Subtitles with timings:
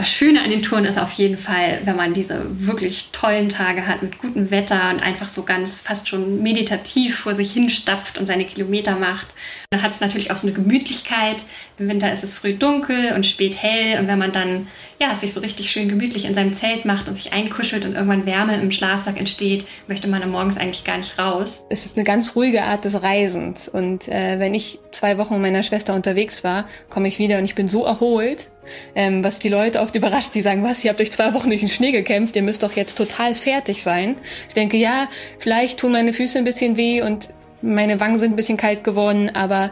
[0.00, 3.86] das Schöne an den Touren ist auf jeden Fall, wenn man diese wirklich tollen Tage
[3.86, 8.26] hat mit gutem Wetter und einfach so ganz fast schon meditativ vor sich hinstapft und
[8.26, 9.26] seine Kilometer macht.
[9.72, 11.36] Dann hat es natürlich auch so eine Gemütlichkeit.
[11.78, 14.66] Im Winter ist es früh dunkel und spät hell und wenn man dann
[14.98, 18.26] ja, sich so richtig schön gemütlich in seinem Zelt macht und sich einkuschelt und irgendwann
[18.26, 21.66] Wärme im Schlafsack entsteht, möchte man am morgens eigentlich gar nicht raus.
[21.70, 25.42] Es ist eine ganz ruhige Art des Reisens und äh, wenn ich zwei Wochen mit
[25.42, 28.50] meiner Schwester unterwegs war, komme ich wieder und ich bin so erholt,
[28.96, 31.60] ähm, was die Leute oft überrascht, die sagen, was, ihr habt euch zwei Wochen durch
[31.60, 34.16] den Schnee gekämpft, ihr müsst doch jetzt total fertig sein.
[34.48, 35.06] Ich denke, ja,
[35.38, 37.28] vielleicht tun meine Füße ein bisschen weh und
[37.62, 39.70] meine Wangen sind ein bisschen kalt geworden, aber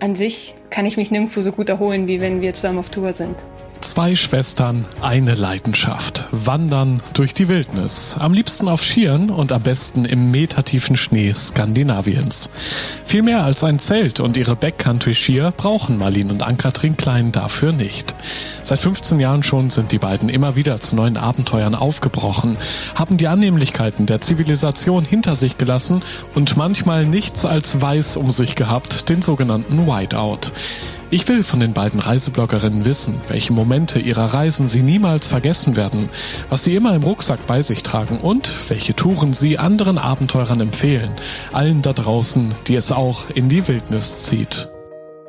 [0.00, 3.12] an sich kann ich mich nirgendwo so gut erholen, wie wenn wir zusammen auf Tour
[3.12, 3.44] sind.
[3.80, 6.24] Zwei Schwestern, eine Leidenschaft.
[6.32, 8.16] Wandern durch die Wildnis.
[8.18, 12.50] Am liebsten auf Skiern und am besten im metertiefen Schnee Skandinaviens.
[13.04, 18.14] Viel mehr als ein Zelt und ihre Backcountry-Skier brauchen Marlene und Ann-Kathrin Klein dafür nicht.
[18.62, 22.58] Seit 15 Jahren schon sind die beiden immer wieder zu neuen Abenteuern aufgebrochen,
[22.96, 26.02] haben die Annehmlichkeiten der Zivilisation hinter sich gelassen
[26.34, 30.52] und manchmal nichts als weiß um sich gehabt, den sogenannten Whiteout.
[31.10, 36.10] Ich will von den beiden Reisebloggerinnen wissen, welche Momente ihrer Reisen sie niemals vergessen werden,
[36.50, 41.10] was sie immer im Rucksack bei sich tragen und welche Touren sie anderen Abenteurern empfehlen,
[41.50, 44.68] allen da draußen, die es auch in die Wildnis zieht.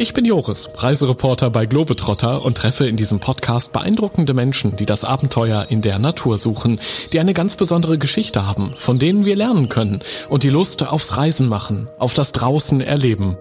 [0.01, 5.05] Ich bin Joris, Reisereporter bei Globetrotter und treffe in diesem Podcast beeindruckende Menschen, die das
[5.05, 6.79] Abenteuer in der Natur suchen,
[7.13, 11.15] die eine ganz besondere Geschichte haben, von denen wir lernen können und die Lust aufs
[11.15, 13.37] Reisen machen, auf das Draußen erleben.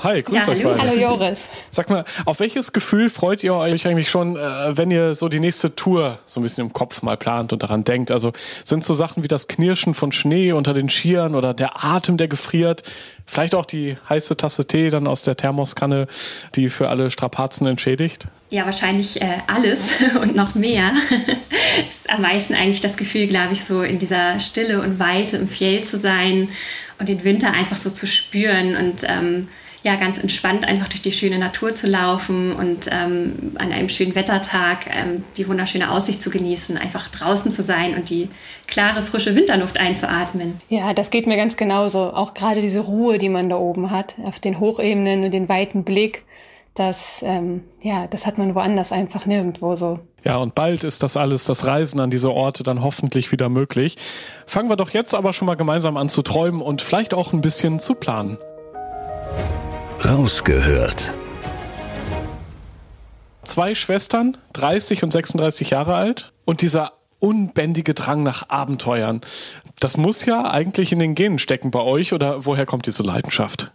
[0.00, 0.80] Hi, grüß ja, euch hallo.
[0.80, 1.48] Hallo Joris.
[1.72, 5.40] Sag mal, auf welches Gefühl freut ihr euch eigentlich schon, äh, wenn ihr so die
[5.40, 8.12] nächste Tour so ein bisschen im Kopf mal plant und daran denkt?
[8.12, 8.32] Also
[8.62, 12.28] sind so Sachen wie das Knirschen von Schnee unter den Skiern oder der Atem, der
[12.28, 12.84] gefriert,
[13.26, 16.06] vielleicht auch die heiße Tasse Tee dann aus der Thermoskanne,
[16.54, 18.28] die für alle Strapazen entschädigt?
[18.50, 20.92] Ja, wahrscheinlich äh, alles und noch mehr.
[21.90, 25.48] ist am meisten eigentlich das Gefühl, glaube ich, so in dieser Stille und Weite im
[25.48, 26.48] Fjell zu sein
[27.00, 29.48] und den Winter einfach so zu spüren und ähm,
[29.88, 34.14] ja, ganz entspannt einfach durch die schöne Natur zu laufen und ähm, an einem schönen
[34.14, 38.28] Wettertag ähm, die wunderschöne Aussicht zu genießen, einfach draußen zu sein und die
[38.66, 40.60] klare, frische Winterluft einzuatmen.
[40.68, 42.12] Ja, das geht mir ganz genauso.
[42.12, 45.84] Auch gerade diese Ruhe, die man da oben hat, auf den Hochebenen und den weiten
[45.84, 46.24] Blick,
[46.74, 50.00] das, ähm, ja, das hat man woanders einfach nirgendwo so.
[50.22, 53.96] Ja, und bald ist das alles, das Reisen an diese Orte dann hoffentlich wieder möglich.
[54.46, 57.40] Fangen wir doch jetzt aber schon mal gemeinsam an zu träumen und vielleicht auch ein
[57.40, 58.36] bisschen zu planen.
[60.08, 61.14] Rausgehört.
[63.44, 69.20] Zwei Schwestern, 30 und 36 Jahre alt und dieser unbändige Drang nach Abenteuern.
[69.80, 73.70] Das muss ja eigentlich in den Genen stecken bei euch oder woher kommt diese Leidenschaft?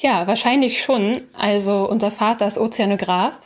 [0.00, 1.20] Ja, wahrscheinlich schon.
[1.38, 3.38] Also unser Vater ist Ozeanograf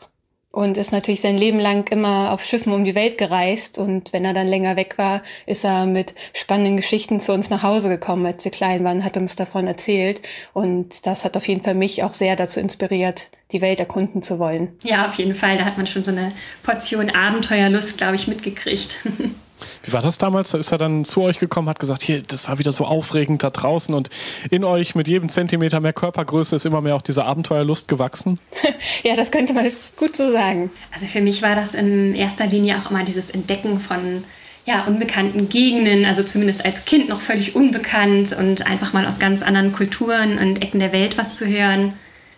[0.53, 3.78] und ist natürlich sein Leben lang immer auf Schiffen um die Welt gereist.
[3.78, 7.62] Und wenn er dann länger weg war, ist er mit spannenden Geschichten zu uns nach
[7.62, 10.21] Hause gekommen, als wir klein waren, hat uns davon erzählt.
[10.53, 14.39] Und das hat auf jeden Fall mich auch sehr dazu inspiriert, die Welt erkunden zu
[14.39, 14.77] wollen.
[14.83, 15.56] Ja, auf jeden Fall.
[15.56, 16.31] Da hat man schon so eine
[16.62, 18.97] Portion Abenteuerlust, glaube ich, mitgekriegt.
[19.82, 20.54] Wie war das damals?
[20.54, 23.50] Ist er dann zu euch gekommen, hat gesagt, hier, das war wieder so aufregend da
[23.50, 24.10] draußen und
[24.50, 28.38] in euch mit jedem Zentimeter mehr Körpergröße ist immer mehr auch diese Abenteuerlust gewachsen?
[29.03, 30.71] ja, das könnte man gut so sagen.
[30.93, 34.25] Also für mich war das in erster Linie auch immer dieses Entdecken von
[34.66, 39.42] ja, unbekannten Gegenden, also zumindest als Kind noch völlig unbekannt und einfach mal aus ganz
[39.42, 41.94] anderen Kulturen und Ecken der Welt was zu hören.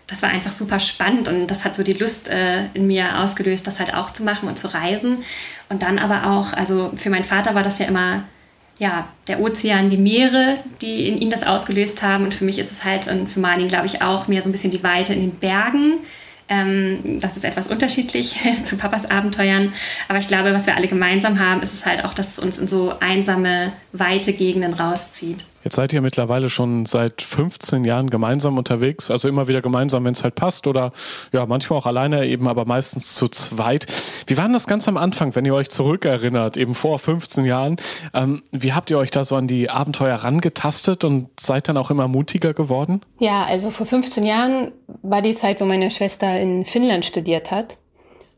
[0.06, 3.66] Das war einfach super spannend und das hat so die Lust äh, in mir ausgelöst,
[3.66, 5.24] das halt auch zu machen und zu reisen.
[5.72, 8.24] Und dann aber auch, also für meinen Vater war das ja immer
[8.78, 12.24] ja, der Ozean, die Meere, die in ihm das ausgelöst haben.
[12.24, 14.52] Und für mich ist es halt, und für Marlin glaube ich auch, mehr so ein
[14.52, 16.00] bisschen die Weite in den Bergen.
[16.48, 19.72] Ähm, das ist etwas unterschiedlich zu Papas Abenteuern.
[20.08, 22.58] Aber ich glaube, was wir alle gemeinsam haben, ist es halt auch, dass es uns
[22.58, 25.46] in so einsame, weite Gegenden rauszieht.
[25.64, 30.12] Jetzt seid ihr mittlerweile schon seit 15 Jahren gemeinsam unterwegs, also immer wieder gemeinsam, wenn
[30.12, 30.92] es halt passt oder
[31.32, 33.86] ja, manchmal auch alleine eben, aber meistens zu zweit.
[34.26, 37.76] Wie war denn das ganz am Anfang, wenn ihr euch zurückerinnert, eben vor 15 Jahren?
[38.14, 41.90] Ähm, wie habt ihr euch da so an die Abenteuer rangetastet und seid dann auch
[41.90, 43.00] immer mutiger geworden?
[43.18, 44.72] Ja, also vor 15 Jahren
[45.02, 47.78] war die Zeit, wo meine Schwester in Finnland studiert hat.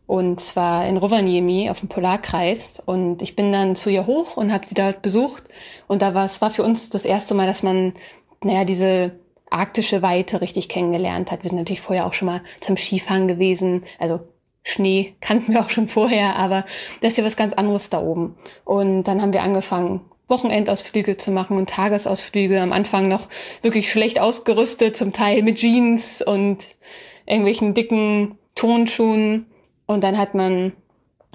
[0.07, 2.83] Und zwar in Rovaniemi auf dem Polarkreis.
[2.85, 5.45] Und ich bin dann zu ihr hoch und habe sie dort besucht.
[5.87, 7.95] Und da war es war für uns das erste Mal, dass man,
[8.43, 9.13] naja, diese
[9.51, 11.43] arktische Weite richtig kennengelernt hat.
[11.43, 13.85] Wir sind natürlich vorher auch schon mal zum Skifahren gewesen.
[13.99, 14.21] Also
[14.63, 16.65] Schnee kannten wir auch schon vorher, aber
[17.01, 18.37] das ist ja was ganz anderes da oben.
[18.65, 22.61] Und dann haben wir angefangen, Wochenendausflüge zu machen und Tagesausflüge.
[22.61, 23.29] Am Anfang noch
[23.63, 26.77] wirklich schlecht ausgerüstet, zum Teil mit Jeans und
[27.27, 29.47] irgendwelchen dicken Tonschuhen.
[29.87, 30.73] Und dann hat man,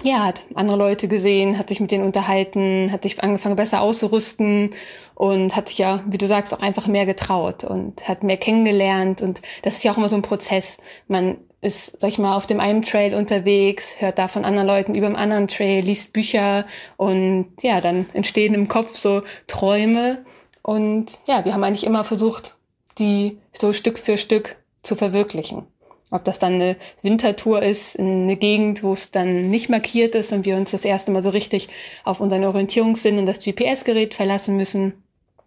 [0.02, 4.70] ja, hat andere Leute gesehen, hat sich mit denen unterhalten, hat sich angefangen besser auszurüsten
[5.14, 9.22] und hat sich ja, wie du sagst, auch einfach mehr getraut und hat mehr kennengelernt.
[9.22, 10.78] Und das ist ja auch immer so ein Prozess.
[11.08, 14.94] Man ist, sag ich mal, auf dem einen Trail unterwegs, hört da von anderen Leuten
[14.94, 16.64] über dem anderen Trail, liest Bücher
[16.96, 20.24] und ja, dann entstehen im Kopf so Träume.
[20.62, 22.56] Und ja, wir haben eigentlich immer versucht,
[22.98, 25.66] die so Stück für Stück zu verwirklichen.
[26.10, 30.32] Ob das dann eine Wintertour ist in eine Gegend, wo es dann nicht markiert ist
[30.32, 31.68] und wir uns das erste Mal so richtig
[32.04, 34.94] auf unseren Orientierungssinn und das GPS-Gerät verlassen müssen.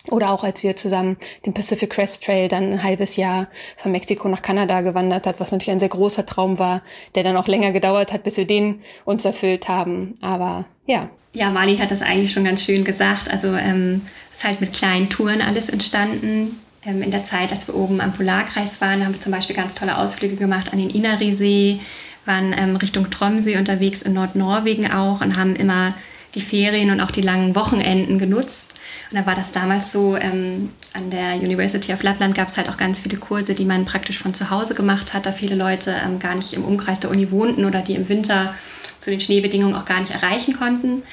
[0.09, 4.27] Oder auch als wir zusammen den Pacific Crest Trail dann ein halbes Jahr von Mexiko
[4.27, 6.81] nach Kanada gewandert hat, was natürlich ein sehr großer Traum war,
[7.15, 10.17] der dann auch länger gedauert hat, bis wir den uns erfüllt haben.
[10.21, 11.09] Aber ja.
[11.31, 13.31] Ja, Marlin hat das eigentlich schon ganz schön gesagt.
[13.31, 14.01] Also ähm,
[14.31, 16.59] ist halt mit kleinen Touren alles entstanden.
[16.85, 19.75] Ähm, in der Zeit, als wir oben am Polarkreis waren, haben wir zum Beispiel ganz
[19.75, 21.79] tolle Ausflüge gemacht an den Inarisee,
[22.25, 25.93] waren ähm, Richtung Tromsø unterwegs in Nordnorwegen auch und haben immer
[26.35, 28.75] die Ferien und auch die langen Wochenenden genutzt.
[29.11, 32.69] Und da war das damals so, ähm, an der University of Lapland gab es halt
[32.69, 35.95] auch ganz viele Kurse, die man praktisch von zu Hause gemacht hat, da viele Leute
[36.03, 38.55] ähm, gar nicht im Umkreis der Uni wohnten oder die im Winter
[38.99, 41.03] zu den Schneebedingungen auch gar nicht erreichen konnten.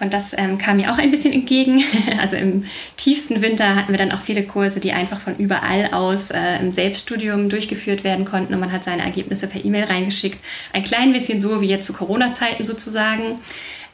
[0.00, 1.82] Und das ähm, kam mir auch ein bisschen entgegen.
[2.20, 2.64] Also im
[2.96, 6.72] tiefsten Winter hatten wir dann auch viele Kurse, die einfach von überall aus äh, im
[6.72, 10.38] Selbststudium durchgeführt werden konnten und man hat seine Ergebnisse per E-Mail reingeschickt.
[10.72, 13.40] Ein klein bisschen so wie jetzt zu Corona-Zeiten sozusagen.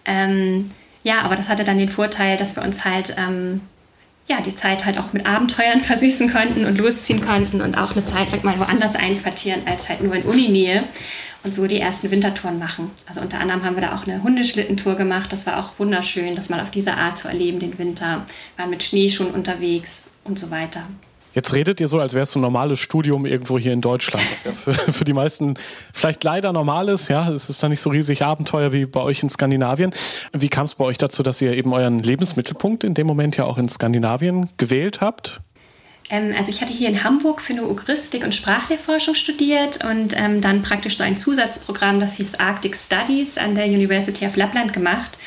[0.04, 0.70] Ähm,
[1.02, 3.60] ja, aber das hatte dann den Vorteil, dass wir uns halt ähm,
[4.26, 8.04] ja, die Zeit halt auch mit Abenteuern versüßen konnten und losziehen konnten und auch eine
[8.04, 10.84] Zeit lang mal woanders einquartieren als halt nur in Uninähe
[11.44, 12.90] und so die ersten Wintertouren machen.
[13.06, 15.32] Also unter anderem haben wir da auch eine Hundeschlittentour gemacht.
[15.32, 18.24] Das war auch wunderschön, das mal auf diese Art zu erleben, den Winter.
[18.56, 20.82] Wir waren mit Schnee schon unterwegs und so weiter.
[21.34, 24.44] Jetzt redet ihr so, als wäre es ein normales Studium irgendwo hier in Deutschland, was
[24.44, 25.54] ja für, für die meisten
[25.92, 27.08] vielleicht leider normal ist.
[27.08, 29.92] Ja, es ist da nicht so riesig Abenteuer wie bei euch in Skandinavien.
[30.32, 33.44] Wie kam es bei euch dazu, dass ihr eben euren Lebensmittelpunkt in dem Moment ja
[33.46, 35.40] auch in Skandinavien gewählt habt?
[36.10, 40.40] Ähm, also ich hatte hier in Hamburg für eine Ugristik und Sprachlehrforschung studiert und ähm,
[40.40, 45.18] dann praktisch so ein Zusatzprogramm, das hieß Arctic Studies an der University of Lapland gemacht.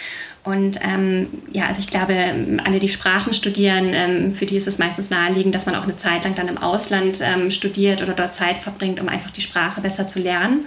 [0.44, 2.15] Und ähm, ja, also ich glaube,
[2.63, 5.97] alle, die Sprachen studieren, ähm, für die ist es meistens naheliegend, dass man auch eine
[5.97, 9.81] Zeit lang dann im Ausland ähm, studiert oder dort Zeit verbringt, um einfach die Sprache
[9.81, 10.65] besser zu lernen.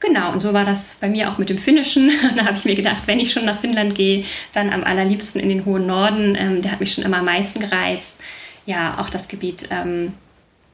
[0.00, 2.10] Genau, und so war das bei mir auch mit dem Finnischen.
[2.36, 5.50] da habe ich mir gedacht, wenn ich schon nach Finnland gehe, dann am allerliebsten in
[5.50, 6.34] den hohen Norden.
[6.38, 8.20] Ähm, der hat mich schon immer am meisten gereizt.
[8.66, 10.14] Ja, auch das Gebiet ähm,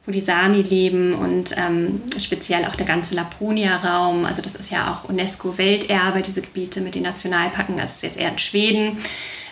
[0.06, 4.24] wo die Sami leben und ähm, speziell auch der ganze Laponia-Raum.
[4.24, 7.76] Also das ist ja auch UNESCO-Welterbe, diese Gebiete mit den Nationalparken.
[7.76, 8.98] Das ist jetzt eher in Schweden,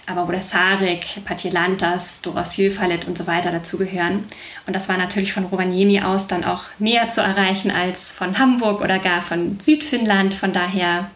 [0.06, 4.24] aber wo der Sarek, Patjelantas, Dorasjöfallet und so weiter dazugehören.
[4.66, 8.80] Und das war natürlich von Rovaniemi aus dann auch näher zu erreichen als von Hamburg
[8.80, 10.32] oder gar von Südfinnland.
[10.32, 11.10] Von daher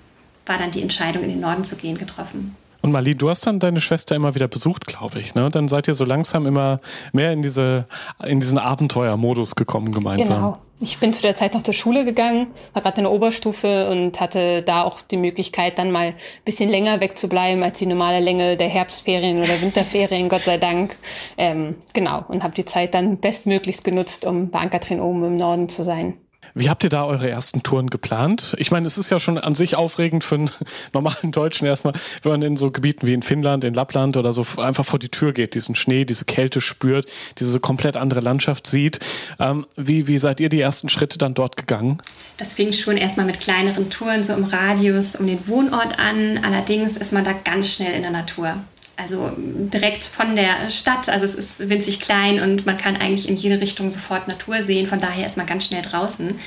[0.44, 2.54] war dann die Entscheidung, in den Norden zu gehen, getroffen.
[2.82, 5.34] Und Marlene, du hast dann deine Schwester immer wieder besucht, glaube ich.
[5.34, 5.48] Ne?
[5.50, 6.80] Dann seid ihr so langsam immer
[7.12, 7.86] mehr in, diese,
[8.24, 10.36] in diesen Abenteuermodus gekommen gemeinsam.
[10.36, 10.58] Genau.
[10.80, 14.20] Ich bin zu der Zeit noch zur Schule gegangen, war gerade in der Oberstufe und
[14.20, 18.56] hatte da auch die Möglichkeit, dann mal ein bisschen länger wegzubleiben als die normale Länge
[18.56, 20.96] der Herbstferien oder Winterferien, Gott sei Dank.
[21.38, 25.68] Ähm, genau, und habe die Zeit dann bestmöglichst genutzt, um bei Ankertrin oben im Norden
[25.68, 26.14] zu sein.
[26.54, 28.54] Wie habt ihr da eure ersten Touren geplant?
[28.58, 30.50] Ich meine, es ist ja schon an sich aufregend für einen
[30.92, 34.44] normalen Deutschen erstmal, wenn man in so Gebieten wie in Finnland, in Lappland oder so
[34.58, 37.06] einfach vor die Tür geht, diesen Schnee, diese Kälte spürt,
[37.38, 38.98] diese komplett andere Landschaft sieht.
[39.38, 41.98] Ähm, wie, wie seid ihr die ersten Schritte dann dort gegangen?
[42.36, 46.40] Das fing schon erstmal mit kleineren Touren so im Radius um den Wohnort an.
[46.44, 48.56] Allerdings ist man da ganz schnell in der Natur
[48.96, 51.08] also direkt von der Stadt.
[51.08, 54.86] Also es ist winzig klein und man kann eigentlich in jede Richtung sofort Natur sehen.
[54.86, 56.38] Von daher ist man ganz schnell draußen.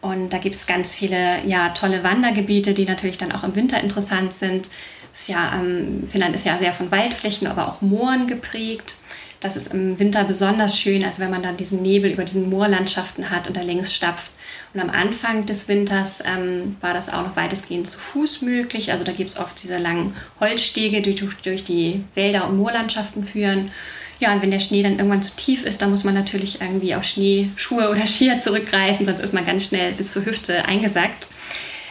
[0.00, 3.80] Und da gibt es ganz viele ja, tolle Wandergebiete, die natürlich dann auch im Winter
[3.80, 4.68] interessant sind.
[5.12, 8.96] Ist ja, ähm, Finnland ist ja sehr von Waldflächen, aber auch Mooren geprägt.
[9.40, 13.30] Das ist im Winter besonders schön, also wenn man dann diesen Nebel über diesen Moorlandschaften
[13.30, 14.30] hat und da längs stapft.
[14.74, 18.92] Und am Anfang des Winters ähm, war das auch noch weitestgehend zu Fuß möglich.
[18.92, 23.24] Also da gibt es oft diese langen Holzstege, die durch, durch die Wälder und Moorlandschaften
[23.26, 23.70] führen.
[24.20, 26.94] Ja, und wenn der Schnee dann irgendwann zu tief ist, dann muss man natürlich irgendwie
[26.94, 31.28] auf Schneeschuhe oder Skier zurückgreifen, sonst ist man ganz schnell bis zur Hüfte eingesackt.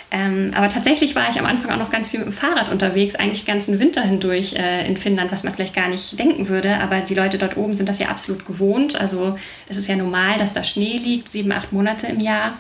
[0.09, 3.15] Ähm, aber tatsächlich war ich am Anfang auch noch ganz viel mit dem Fahrrad unterwegs,
[3.15, 6.77] eigentlich den ganzen Winter hindurch äh, in Finnland, was man vielleicht gar nicht denken würde.
[6.77, 8.95] Aber die Leute dort oben sind das ja absolut gewohnt.
[8.95, 12.57] Also es ist ja normal, dass da Schnee liegt, sieben, acht Monate im Jahr.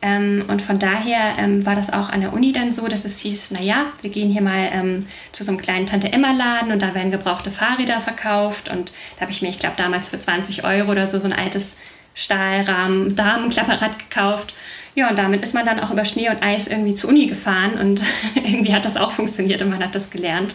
[0.00, 3.18] Ähm, und von daher ähm, war das auch an der Uni dann so, dass es
[3.18, 7.10] hieß, naja, wir gehen hier mal ähm, zu so einem kleinen Tante-Emma-Laden und da werden
[7.10, 8.68] gebrauchte Fahrräder verkauft.
[8.68, 11.32] Und da habe ich mir, ich glaube, damals für 20 Euro oder so so ein
[11.32, 11.78] altes
[12.14, 14.54] Stahlrahmen-Damenklapperrad gekauft.
[14.94, 17.74] Ja, und damit ist man dann auch über Schnee und Eis irgendwie zur Uni gefahren
[17.74, 18.02] und
[18.34, 20.54] irgendwie hat das auch funktioniert und man hat das gelernt.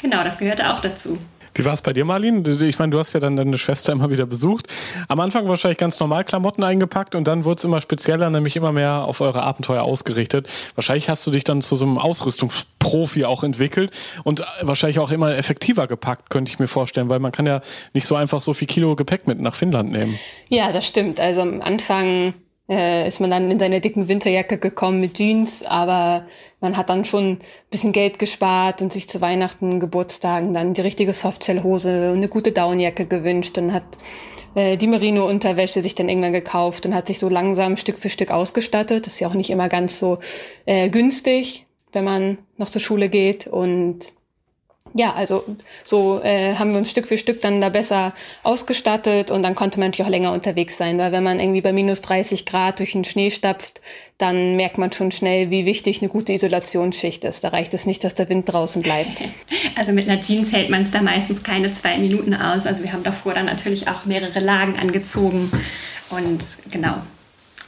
[0.00, 1.18] Genau, das gehörte auch dazu.
[1.54, 2.44] Wie war es bei dir, Marlin?
[2.62, 4.68] Ich meine, du hast ja dann deine Schwester immer wieder besucht.
[5.08, 8.72] Am Anfang wahrscheinlich ganz normal Klamotten eingepackt und dann wurde es immer spezieller, nämlich immer
[8.72, 10.48] mehr auf eure Abenteuer ausgerichtet.
[10.74, 13.90] Wahrscheinlich hast du dich dann zu so einem Ausrüstungsprofi auch entwickelt
[14.24, 17.60] und wahrscheinlich auch immer effektiver gepackt, könnte ich mir vorstellen, weil man kann ja
[17.94, 20.18] nicht so einfach so viel Kilo Gepäck mit nach Finnland nehmen.
[20.48, 21.20] Ja, das stimmt.
[21.20, 22.34] Also am Anfang
[22.70, 26.24] äh, ist man dann in seine dicken Winterjacke gekommen mit Jeans, aber
[26.60, 27.38] man hat dann schon ein
[27.70, 32.52] bisschen Geld gespart und sich zu Weihnachten, Geburtstagen dann die richtige Softshell-Hose und eine gute
[32.52, 33.98] Downjacke gewünscht und hat
[34.54, 38.30] äh, die Merino-Unterwäsche sich dann irgendwann gekauft und hat sich so langsam Stück für Stück
[38.30, 39.06] ausgestattet.
[39.06, 40.18] Das ist ja auch nicht immer ganz so
[40.64, 44.12] äh, günstig, wenn man noch zur Schule geht und
[44.94, 45.44] ja, also
[45.84, 49.78] so äh, haben wir uns Stück für Stück dann da besser ausgestattet und dann konnte
[49.78, 52.92] man natürlich auch länger unterwegs sein, weil wenn man irgendwie bei minus 30 Grad durch
[52.92, 53.80] den Schnee stapft,
[54.18, 57.44] dann merkt man schon schnell, wie wichtig eine gute Isolationsschicht ist.
[57.44, 59.22] Da reicht es nicht, dass der Wind draußen bleibt.
[59.76, 62.66] Also mit einer Jeans hält man es da meistens keine zwei Minuten aus.
[62.66, 65.50] Also wir haben davor dann natürlich auch mehrere Lagen angezogen
[66.10, 66.96] und genau,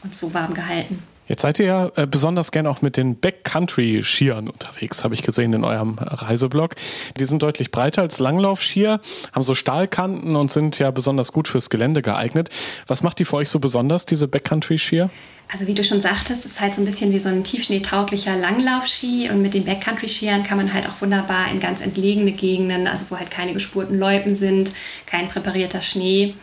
[0.03, 1.03] uns so warm gehalten.
[1.29, 5.53] Jetzt seid ihr ja äh, besonders gern auch mit den Backcountry-Skiern unterwegs, habe ich gesehen
[5.53, 6.75] in eurem Reiseblog.
[7.19, 9.01] Die sind deutlich breiter als Langlaufskier,
[9.33, 12.51] haben so Stahlkanten und sind ja besonders gut fürs Gelände geeignet.
[12.87, 15.11] Was macht die für euch so besonders, diese Backcountry-Skier?
[15.53, 19.29] Also wie du schon sagtest, ist halt so ein bisschen wie so ein tiefschneetauglicher Langlaufski
[19.31, 23.19] und mit den Backcountry-Skiern kann man halt auch wunderbar in ganz entlegene Gegenden, also wo
[23.19, 24.73] halt keine gespurten Loipen sind,
[25.07, 26.35] kein präparierter Schnee.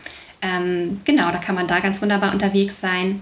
[0.41, 3.19] Ähm, genau, da kann man da ganz wunderbar unterwegs sein.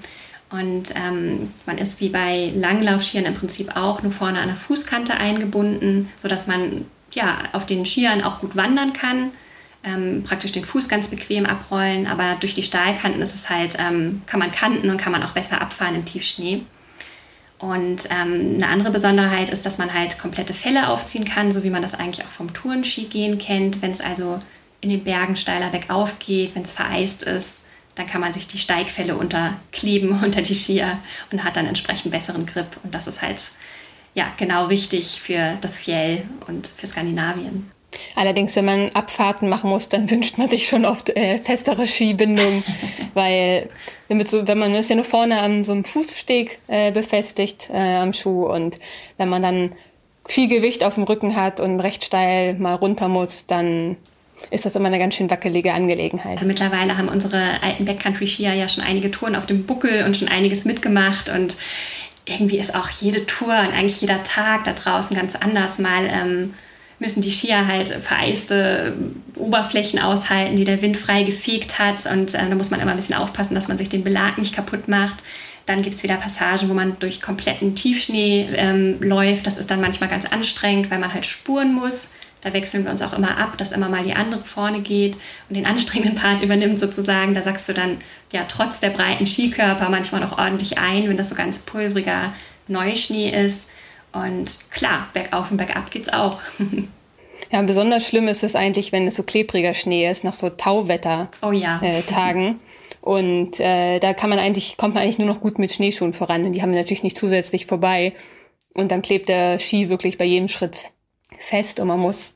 [0.49, 5.15] Und ähm, man ist wie bei Langlaufskiern im Prinzip auch nur vorne an der Fußkante
[5.15, 9.31] eingebunden, sodass man ja, auf den Skiern auch gut wandern kann,
[9.83, 14.21] ähm, praktisch den Fuß ganz bequem abrollen, aber durch die Stahlkanten ist es halt, ähm,
[14.25, 16.63] kann man kanten und kann man auch besser abfahren im Tiefschnee.
[17.59, 21.71] Und ähm, eine andere Besonderheit ist, dass man halt komplette Fälle aufziehen kann, so wie
[21.71, 23.81] man das eigentlich auch vom Tourenski-Gehen kennt.
[23.81, 24.37] Wenn es also
[24.79, 27.63] in den Bergen steiler bergauf geht, wenn es vereist ist,
[27.97, 30.99] dann kann man sich die Steigfälle unterkleben unter die Skier
[31.31, 32.77] und hat dann entsprechend besseren Grip.
[32.83, 33.41] Und das ist halt
[34.13, 37.71] ja genau wichtig für das Fjell und für Skandinavien.
[38.15, 42.63] Allerdings, wenn man Abfahrten machen muss, dann wünscht man sich schon oft äh, festere Skibindung,
[43.13, 43.69] weil
[44.07, 47.95] wenn, so, wenn man ist ja nur vorne an so einem Fußsteg äh, befestigt äh,
[47.97, 48.79] am Schuh und
[49.17, 49.75] wenn man dann
[50.27, 53.95] viel Gewicht auf dem Rücken hat und recht steil mal runter muss, dann
[54.49, 56.37] ist das immer eine ganz schön wackelige Angelegenheit.
[56.37, 60.27] Also mittlerweile haben unsere alten Backcountry-Skier ja schon einige Touren auf dem Buckel und schon
[60.27, 61.55] einiges mitgemacht und
[62.25, 65.79] irgendwie ist auch jede Tour und eigentlich jeder Tag da draußen ganz anders.
[65.79, 66.53] Mal ähm,
[66.99, 68.97] müssen die Skier halt vereiste
[69.35, 72.97] Oberflächen aushalten, die der Wind frei gefegt hat und äh, da muss man immer ein
[72.97, 75.17] bisschen aufpassen, dass man sich den Belag nicht kaputt macht.
[75.65, 79.47] Dann gibt es wieder Passagen, wo man durch kompletten Tiefschnee ähm, läuft.
[79.47, 82.15] Das ist dann manchmal ganz anstrengend, weil man halt spuren muss.
[82.47, 85.15] Da wechseln wir uns auch immer ab, dass immer mal die andere vorne geht
[85.49, 87.33] und den anstrengenden Part übernimmt sozusagen.
[87.33, 87.97] Da sagst du dann
[88.31, 92.33] ja trotz der breiten Skikörper manchmal noch ordentlich ein, wenn das so ganz pulveriger
[92.69, 93.69] Neuschnee ist.
[94.13, 96.39] Und klar, bergauf und bergab geht's auch.
[97.51, 101.29] Ja, besonders schlimm ist es eigentlich, wenn es so klebriger Schnee ist, nach so Tauwetter-Tagen.
[101.43, 101.79] Oh ja.
[101.81, 102.55] Äh,
[103.01, 106.43] und äh, da kann man eigentlich, kommt man eigentlich nur noch gut mit Schneeschuhen voran.
[106.45, 108.13] Und die haben natürlich nicht zusätzlich vorbei.
[108.73, 110.89] Und dann klebt der Ski wirklich bei jedem Schritt
[111.37, 112.35] fest und man muss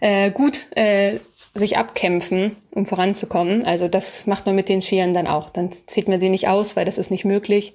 [0.00, 1.18] äh, gut äh,
[1.54, 3.64] sich abkämpfen, um voranzukommen.
[3.64, 5.50] Also das macht man mit den Skiern dann auch.
[5.50, 7.74] Dann zieht man sie nicht aus, weil das ist nicht möglich.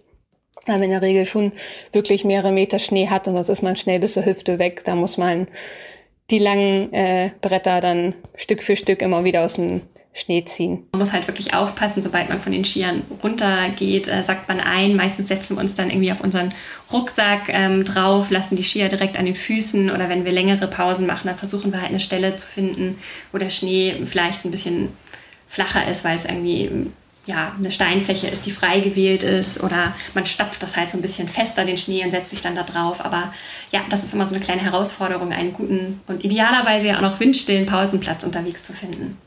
[0.66, 1.52] Weil man in der Regel schon
[1.92, 4.84] wirklich mehrere Meter Schnee hat und sonst ist man schnell bis zur Hüfte weg.
[4.84, 5.48] Da muss man
[6.30, 9.82] die langen äh, Bretter dann Stück für Stück immer wieder aus dem
[10.14, 10.88] Schnee ziehen.
[10.92, 14.96] Man muss halt wirklich aufpassen, sobald man von den Skiern runtergeht, äh, sagt man ein.
[14.96, 16.54] Meistens setzen wir uns dann irgendwie auf unseren
[16.92, 21.08] Rucksack ähm, drauf, lassen die Skier direkt an den Füßen oder wenn wir längere Pausen
[21.08, 23.00] machen, dann versuchen wir halt eine Stelle zu finden,
[23.32, 24.90] wo der Schnee vielleicht ein bisschen
[25.48, 26.92] flacher ist, weil es irgendwie
[27.26, 31.02] ja, eine Steinfläche ist, die frei gewählt ist oder man stapft das halt so ein
[31.02, 33.06] bisschen fester, den Schnee und setzt sich dann da drauf.
[33.06, 33.34] Aber
[33.72, 37.20] ja, das ist immer so eine kleine Herausforderung, einen guten und idealerweise ja auch noch
[37.20, 39.18] windstillen Pausenplatz unterwegs zu finden.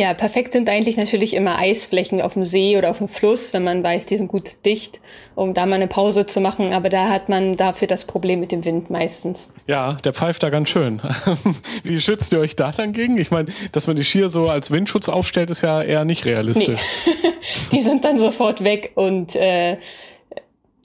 [0.00, 3.64] Ja, perfekt sind eigentlich natürlich immer Eisflächen auf dem See oder auf dem Fluss, wenn
[3.64, 4.98] man weiß, die sind gut dicht,
[5.34, 6.72] um da mal eine Pause zu machen.
[6.72, 9.50] Aber da hat man dafür das Problem mit dem Wind meistens.
[9.66, 11.02] Ja, der pfeift da ganz schön.
[11.84, 13.18] Wie schützt ihr euch da dann gegen?
[13.18, 16.80] Ich meine, dass man die Skier so als Windschutz aufstellt, ist ja eher nicht realistisch.
[17.04, 17.12] Nee.
[17.72, 19.76] die sind dann sofort weg und äh,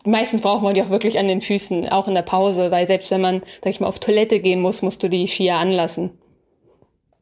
[0.04, 3.12] meistens braucht man die auch wirklich an den Füßen, auch in der Pause, weil selbst
[3.12, 6.12] wenn man, sag ich mal, auf Toilette gehen muss, musst du die Skier anlassen.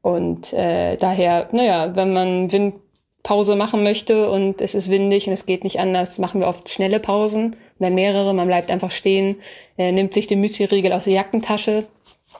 [0.03, 5.45] Und äh, daher, naja, wenn man Windpause machen möchte und es ist windig und es
[5.45, 9.37] geht nicht anders, machen wir oft schnelle Pausen, und dann mehrere, man bleibt einfach stehen,
[9.77, 11.87] äh, nimmt sich den Müsli-Riegel aus der Jackentasche.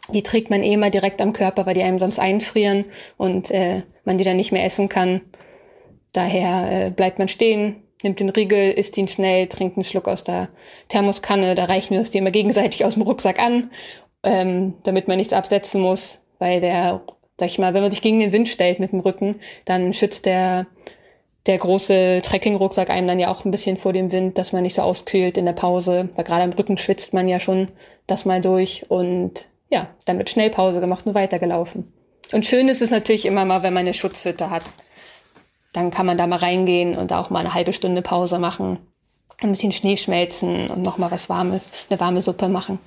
[0.09, 2.83] Die trägt man eh mal direkt am Körper, weil die einem sonst einfrieren
[3.15, 5.21] und äh, man die dann nicht mehr essen kann.
[6.11, 10.25] Daher äh, bleibt man stehen, nimmt den Riegel, isst ihn schnell, trinkt einen Schluck aus
[10.25, 10.49] der
[10.89, 11.55] Thermoskanne.
[11.55, 13.71] Da reichen wir uns die immer gegenseitig aus dem Rucksack an,
[14.23, 17.01] ähm, damit man nichts absetzen muss, weil der
[17.43, 19.35] sag ich mal, wenn man sich gegen den Wind stellt mit dem Rücken,
[19.65, 20.65] dann schützt der,
[21.45, 24.75] der große Trekking-Rucksack einem dann ja auch ein bisschen vor dem Wind, dass man nicht
[24.75, 26.07] so auskühlt in der Pause.
[26.15, 27.67] Weil gerade am Rücken schwitzt man ja schon
[28.07, 31.91] das mal durch und ja, dann wird schnell Pause gemacht und weitergelaufen.
[32.31, 34.63] Und schön ist es natürlich immer mal, wenn man eine Schutzhütte hat.
[35.73, 38.77] Dann kann man da mal reingehen und auch mal eine halbe Stunde Pause machen,
[39.41, 42.79] ein bisschen Schnee schmelzen und noch mal was Warmes, eine warme Suppe machen.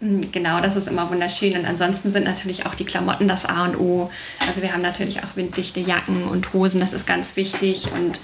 [0.00, 1.56] Hm, genau, das ist immer wunderschön.
[1.58, 4.10] Und ansonsten sind natürlich auch die Klamotten das A und O.
[4.46, 7.92] Also wir haben natürlich auch winddichte Jacken und Hosen, das ist ganz wichtig.
[7.92, 8.20] Und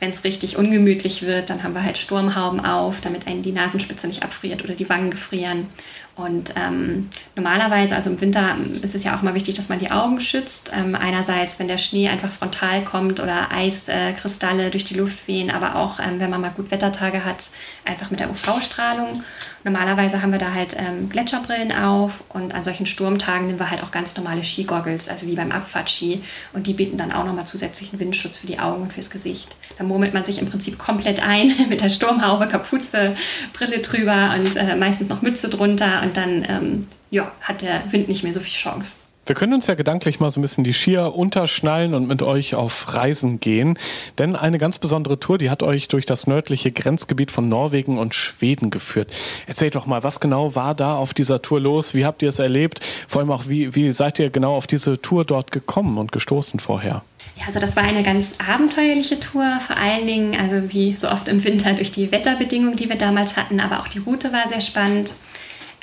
[0.00, 4.06] wenn es richtig ungemütlich wird, dann haben wir halt Sturmhauben auf, damit einen die Nasenspitze
[4.06, 5.68] nicht abfriert oder die Wangen gefrieren.
[6.16, 9.90] Und ähm, normalerweise, also im Winter ist es ja auch mal wichtig, dass man die
[9.90, 10.72] Augen schützt.
[10.76, 15.76] Ähm, einerseits, wenn der Schnee einfach frontal kommt oder Eiskristalle durch die Luft wehen, aber
[15.76, 17.48] auch, ähm, wenn man mal gut Wettertage hat,
[17.84, 19.24] einfach mit der UV-Strahlung.
[19.64, 23.82] Normalerweise haben wir da halt ähm, Gletscherbrillen auf und an solchen Sturmtagen nehmen wir halt
[23.82, 26.22] auch ganz normale Skigoggles, also wie beim Abfahrtski.
[26.52, 29.56] Und die bieten dann auch nochmal zusätzlichen Windschutz für die Augen und fürs Gesicht.
[29.78, 33.16] Da murmelt man sich im Prinzip komplett ein mit der Sturmhaube, Kapuze,
[33.54, 38.08] Brille drüber und äh, meistens noch Mütze drunter und dann ähm, ja, hat der Wind
[38.08, 39.03] nicht mehr so viel Chance.
[39.26, 42.54] Wir können uns ja gedanklich mal so ein bisschen die Skier unterschnallen und mit euch
[42.54, 43.78] auf Reisen gehen.
[44.18, 48.14] Denn eine ganz besondere Tour, die hat euch durch das nördliche Grenzgebiet von Norwegen und
[48.14, 49.10] Schweden geführt.
[49.46, 51.94] Erzählt doch mal, was genau war da auf dieser Tour los?
[51.94, 52.84] Wie habt ihr es erlebt?
[53.08, 56.60] Vor allem auch, wie, wie seid ihr genau auf diese Tour dort gekommen und gestoßen
[56.60, 57.02] vorher?
[57.36, 61.28] Ja, also das war eine ganz abenteuerliche Tour, vor allen Dingen, also wie so oft
[61.28, 64.60] im Winter durch die Wetterbedingungen, die wir damals hatten, aber auch die Route war sehr
[64.60, 65.14] spannend.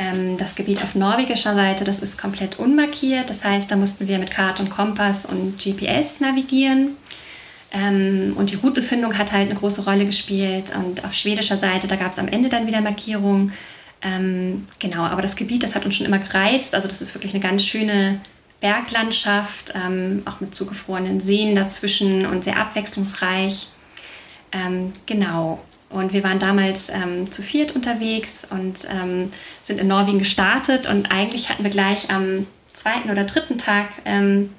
[0.01, 3.29] Ähm, das Gebiet auf norwegischer Seite, das ist komplett unmarkiert.
[3.29, 6.95] Das heißt, da mussten wir mit Karte und Kompass und GPS navigieren.
[7.71, 10.73] Ähm, und die Routenfindung hat halt eine große Rolle gespielt.
[10.75, 13.53] Und auf schwedischer Seite, da gab es am Ende dann wieder Markierungen.
[14.01, 16.73] Ähm, genau, aber das Gebiet, das hat uns schon immer gereizt.
[16.73, 18.19] Also das ist wirklich eine ganz schöne
[18.59, 19.73] Berglandschaft,
[20.25, 23.69] auch mit zugefrorenen Seen dazwischen und sehr abwechslungsreich.
[25.07, 25.63] Genau.
[25.91, 29.29] Und wir waren damals ähm, zu viert unterwegs und ähm,
[29.63, 30.87] sind in Norwegen gestartet.
[30.87, 34.51] Und eigentlich hatten wir gleich am zweiten oder dritten Tag ähm,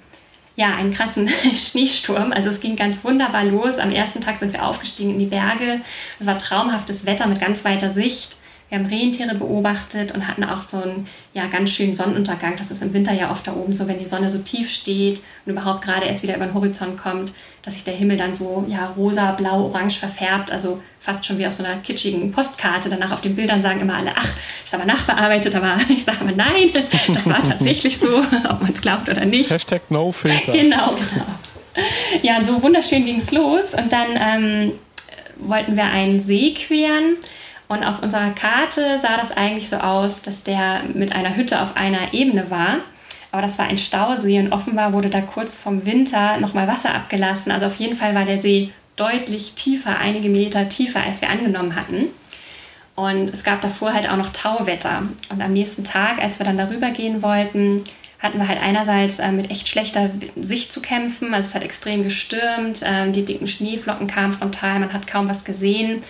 [0.57, 2.33] ja, einen krassen Schneesturm.
[2.33, 3.79] Also es ging ganz wunderbar los.
[3.79, 5.81] Am ersten Tag sind wir aufgestiegen in die Berge.
[6.19, 8.37] Es war traumhaftes Wetter mit ganz weiter Sicht.
[8.69, 12.57] Wir haben Rentiere beobachtet und hatten auch so einen ja, ganz schönen Sonnenuntergang.
[12.57, 15.21] Das ist im Winter ja oft da oben so, wenn die Sonne so tief steht
[15.45, 18.65] und überhaupt gerade erst wieder über den Horizont kommt, dass sich der Himmel dann so
[18.69, 20.51] ja, rosa, blau, orange verfärbt.
[20.51, 22.91] Also fast schon wie auf so einer kitschigen Postkarte.
[22.91, 24.29] Danach auf den Bildern sagen immer alle, ach,
[24.65, 25.55] ist aber nachbearbeitet.
[25.55, 26.71] Aber ich sage immer, nein,
[27.09, 29.51] das war tatsächlich so, ob man es glaubt oder nicht.
[29.51, 30.53] Hashtag NoFilter.
[30.53, 31.27] Genau, genau.
[32.23, 33.75] Ja, so wunderschön ging es los.
[33.75, 34.73] Und dann ähm,
[35.39, 37.17] wollten wir einen See queren.
[37.69, 41.77] Und auf unserer Karte sah das eigentlich so aus, dass der mit einer Hütte auf
[41.77, 42.79] einer Ebene war.
[43.33, 47.51] Aber das war ein Stausee und offenbar wurde da kurz vom Winter nochmal Wasser abgelassen.
[47.51, 51.75] Also auf jeden Fall war der See deutlich tiefer, einige Meter tiefer, als wir angenommen
[51.75, 52.09] hatten.
[52.95, 55.03] Und es gab davor halt auch noch Tauwetter.
[55.31, 57.83] Und am nächsten Tag, als wir dann darüber gehen wollten,
[58.19, 61.35] hatten wir halt einerseits äh, mit echt schlechter Sicht zu kämpfen.
[61.35, 65.45] Also es hat extrem gestürmt, äh, die dicken Schneeflocken kamen frontal, man hat kaum was
[65.45, 66.03] gesehen.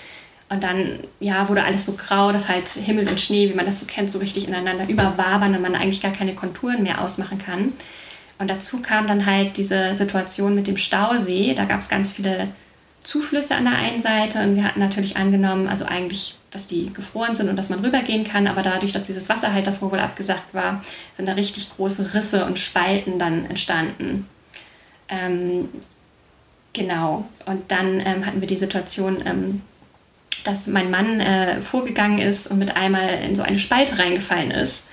[0.52, 3.80] Und dann ja, wurde alles so grau, dass halt Himmel und Schnee, wie man das
[3.80, 7.72] so kennt, so richtig ineinander überwabern und man eigentlich gar keine Konturen mehr ausmachen kann.
[8.38, 11.54] Und dazu kam dann halt diese Situation mit dem Stausee.
[11.54, 12.48] Da gab es ganz viele
[13.00, 17.34] Zuflüsse an der einen Seite und wir hatten natürlich angenommen, also eigentlich, dass die gefroren
[17.34, 20.52] sind und dass man rübergehen kann, aber dadurch, dass dieses Wasser halt davor wohl abgesagt
[20.52, 20.82] war,
[21.14, 24.28] sind da richtig große Risse und Spalten dann entstanden.
[25.08, 25.68] Ähm,
[26.72, 27.26] genau.
[27.46, 29.62] Und dann ähm, hatten wir die Situation, ähm,
[30.45, 34.92] dass mein Mann äh, vorgegangen ist und mit einmal in so eine Spalte reingefallen ist.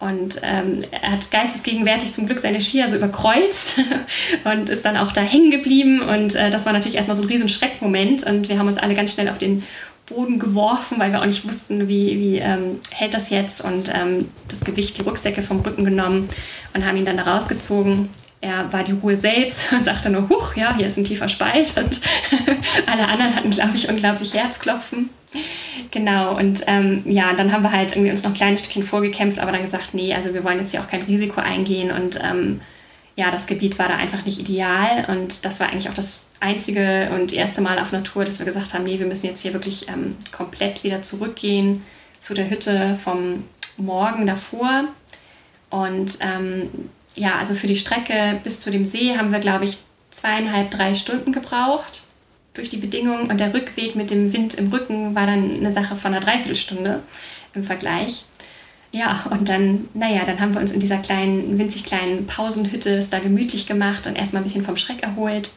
[0.00, 3.80] Und ähm, er hat geistesgegenwärtig zum Glück seine Skier so überkreuzt
[4.44, 6.02] und ist dann auch da hängen geblieben.
[6.02, 8.24] Und äh, das war natürlich erstmal so ein riesen Schreckmoment.
[8.24, 9.62] Und wir haben uns alle ganz schnell auf den
[10.06, 13.64] Boden geworfen, weil wir auch nicht wussten, wie, wie ähm, hält das jetzt.
[13.64, 16.28] Und ähm, das Gewicht, die Rucksäcke vom Rücken genommen
[16.74, 18.10] und haben ihn dann da rausgezogen.
[18.44, 21.72] Er war die Ruhe selbst und sagte nur, huch, ja, hier ist ein tiefer Spalt.
[21.76, 22.00] Und
[22.86, 25.08] alle anderen hatten, glaube ich, unglaublich Herzklopfen.
[25.90, 29.40] Genau, und ähm, ja, dann haben wir halt irgendwie uns noch ein kleines Stückchen vorgekämpft,
[29.40, 32.60] aber dann gesagt, nee, also wir wollen jetzt hier auch kein Risiko eingehen und ähm,
[33.16, 37.10] ja, das Gebiet war da einfach nicht ideal und das war eigentlich auch das einzige
[37.14, 39.88] und erste Mal auf Natur, dass wir gesagt haben, nee, wir müssen jetzt hier wirklich
[39.88, 41.82] ähm, komplett wieder zurückgehen
[42.18, 43.44] zu der Hütte vom
[43.76, 44.84] Morgen davor
[45.70, 46.70] und ähm,
[47.14, 49.78] ja, also für die Strecke bis zu dem See haben wir, glaube ich,
[50.10, 52.04] zweieinhalb, drei Stunden gebraucht
[52.54, 53.30] durch die Bedingungen.
[53.30, 57.02] Und der Rückweg mit dem Wind im Rücken war dann eine Sache von einer Dreiviertelstunde
[57.54, 58.24] im Vergleich.
[58.92, 63.18] Ja, und dann, naja, dann haben wir uns in dieser kleinen, winzig kleinen Pausenhütte da
[63.18, 65.50] gemütlich gemacht und erstmal ein bisschen vom Schreck erholt.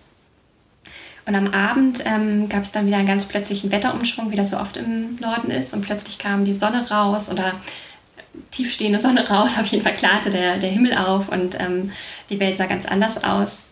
[1.28, 4.58] Und am Abend ähm, gab es dann wieder einen ganz plötzlichen Wetterumschwung, wie das so
[4.58, 5.74] oft im Norden ist.
[5.74, 7.54] Und plötzlich kam die Sonne raus oder
[8.52, 9.52] tiefstehende Sonne raus.
[9.60, 11.92] Auf jeden Fall klarte der, der Himmel auf und ähm,
[12.30, 13.72] die Welt sah ganz anders aus.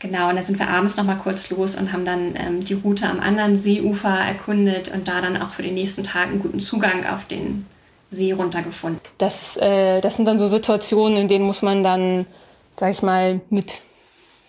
[0.00, 2.74] Genau, und dann sind wir abends noch mal kurz los und haben dann ähm, die
[2.74, 6.60] Route am anderen Seeufer erkundet und da dann auch für den nächsten Tag einen guten
[6.60, 7.66] Zugang auf den
[8.10, 9.00] See runtergefunden.
[9.18, 12.26] Das, äh, das sind dann so Situationen, in denen muss man dann,
[12.76, 13.82] sag ich mal, mit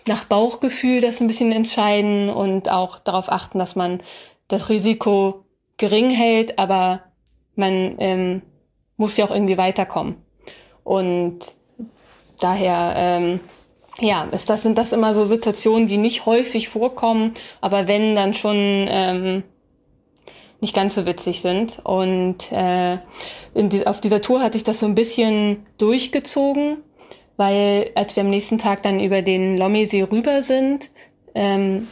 [0.08, 4.00] nach Bauchgefühl das ein bisschen entscheiden und auch darauf achten, dass man
[4.48, 5.46] das Risiko
[5.78, 7.02] gering hält, aber
[7.56, 8.42] man ähm,
[9.00, 10.16] muss ja auch irgendwie weiterkommen.
[10.84, 11.40] Und
[12.40, 13.40] daher ähm,
[14.02, 18.34] ja, ist das, sind das immer so Situationen, die nicht häufig vorkommen, aber wenn, dann
[18.34, 18.56] schon
[18.90, 19.44] ähm,
[20.62, 21.80] nicht ganz so witzig sind.
[21.84, 22.98] Und äh,
[23.56, 26.78] die, auf dieser Tour hatte ich das so ein bisschen durchgezogen,
[27.38, 30.92] weil als wir am nächsten Tag dann über den Lommesee rüber sind,
[31.36, 31.88] ähm,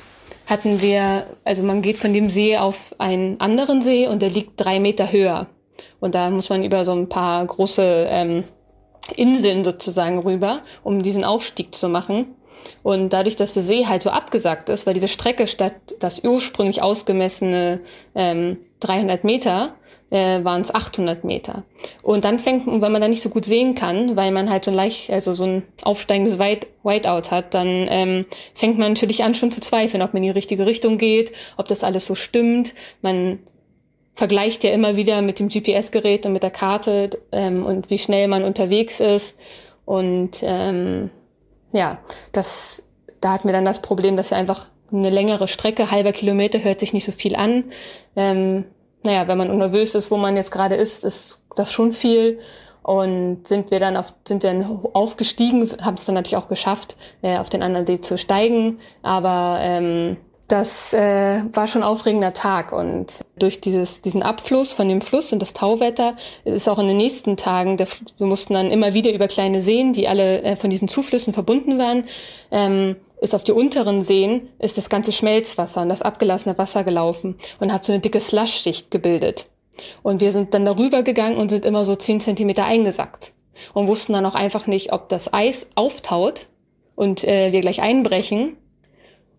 [0.45, 4.53] hatten wir, also man geht von dem See auf einen anderen See und der liegt
[4.55, 5.47] drei Meter höher.
[5.99, 8.43] Und da muss man über so ein paar große ähm,
[9.15, 12.35] Inseln sozusagen rüber, um diesen Aufstieg zu machen.
[12.83, 16.81] Und dadurch, dass der See halt so abgesagt ist, weil diese Strecke statt das ursprünglich
[16.81, 17.81] ausgemessene
[18.15, 19.73] ähm, 300 Meter
[20.09, 21.63] äh, waren es 800 Meter.
[22.01, 24.71] Und dann fängt, wenn man da nicht so gut sehen kann, weil man halt so
[24.71, 29.35] ein leicht, also so ein aufsteigendes White, Whiteout hat, dann ähm, fängt man natürlich an
[29.35, 32.73] schon zu zweifeln, ob man in die richtige Richtung geht, ob das alles so stimmt.
[33.01, 33.39] Man
[34.17, 38.27] vergleicht ja immer wieder mit dem GPS-Gerät und mit der Karte ähm, und wie schnell
[38.27, 39.37] man unterwegs ist.
[39.85, 41.11] Und ähm,
[41.71, 41.99] ja,
[42.31, 42.83] das,
[43.21, 46.79] da hatten wir dann das Problem, dass wir einfach eine längere Strecke, halber Kilometer, hört
[46.79, 47.65] sich nicht so viel an.
[48.15, 48.65] Ähm,
[49.03, 52.39] naja, wenn man nervös ist, wo man jetzt gerade ist, ist das schon viel.
[52.81, 56.95] Und sind wir dann auf, sind wir dann aufgestiegen, haben es dann natürlich auch geschafft,
[57.21, 58.79] äh, auf den anderen See zu steigen.
[59.03, 64.87] Aber ähm, das äh, war schon ein aufregender Tag und durch dieses, diesen Abfluss von
[64.87, 68.71] dem Fluss und das Tauwetter ist auch in den nächsten Tagen, der, wir mussten dann
[68.71, 72.05] immer wieder über kleine Seen, die alle äh, von diesen Zuflüssen verbunden waren,
[72.51, 77.35] ähm, ist auf die unteren Seen, ist das ganze Schmelzwasser und das abgelassene Wasser gelaufen
[77.59, 79.47] und hat so eine dicke Slushschicht gebildet.
[80.01, 83.33] Und wir sind dann darüber gegangen und sind immer so zehn Zentimeter eingesackt
[83.73, 86.47] und wussten dann auch einfach nicht, ob das Eis auftaut
[86.95, 88.55] und äh, wir gleich einbrechen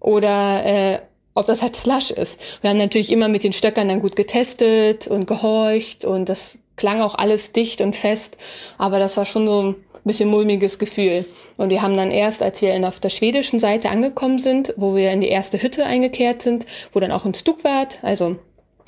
[0.01, 0.99] oder äh,
[1.35, 2.41] ob das halt Slush ist.
[2.61, 7.01] Wir haben natürlich immer mit den Stöckern dann gut getestet und gehorcht und das klang
[7.01, 8.39] auch alles dicht und fest,
[8.77, 11.25] aber das war schon so ein bisschen mulmiges Gefühl.
[11.57, 15.11] Und wir haben dann erst, als wir auf der schwedischen Seite angekommen sind, wo wir
[15.11, 18.37] in die erste Hütte eingekehrt sind, wo dann auch ein Stuckwart, also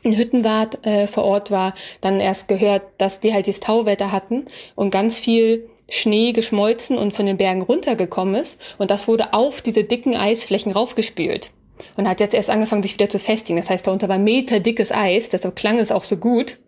[0.04, 4.44] ein Hüttenwart äh, vor Ort war, dann erst gehört, dass die halt dieses Tauwetter hatten
[4.74, 8.58] und ganz viel Schnee geschmolzen und von den Bergen runtergekommen ist.
[8.78, 11.52] Und das wurde auf diese dicken Eisflächen raufgespült.
[11.96, 13.58] Und hat jetzt erst angefangen, sich wieder zu festigen.
[13.58, 16.58] Das heißt, darunter war meterdickes Eis, deshalb klang es auch so gut.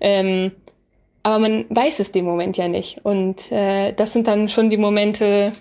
[0.00, 0.52] Ähm,
[1.22, 2.98] aber man weiß es dem Moment ja nicht.
[3.02, 5.52] Und äh, das sind dann schon die Momente,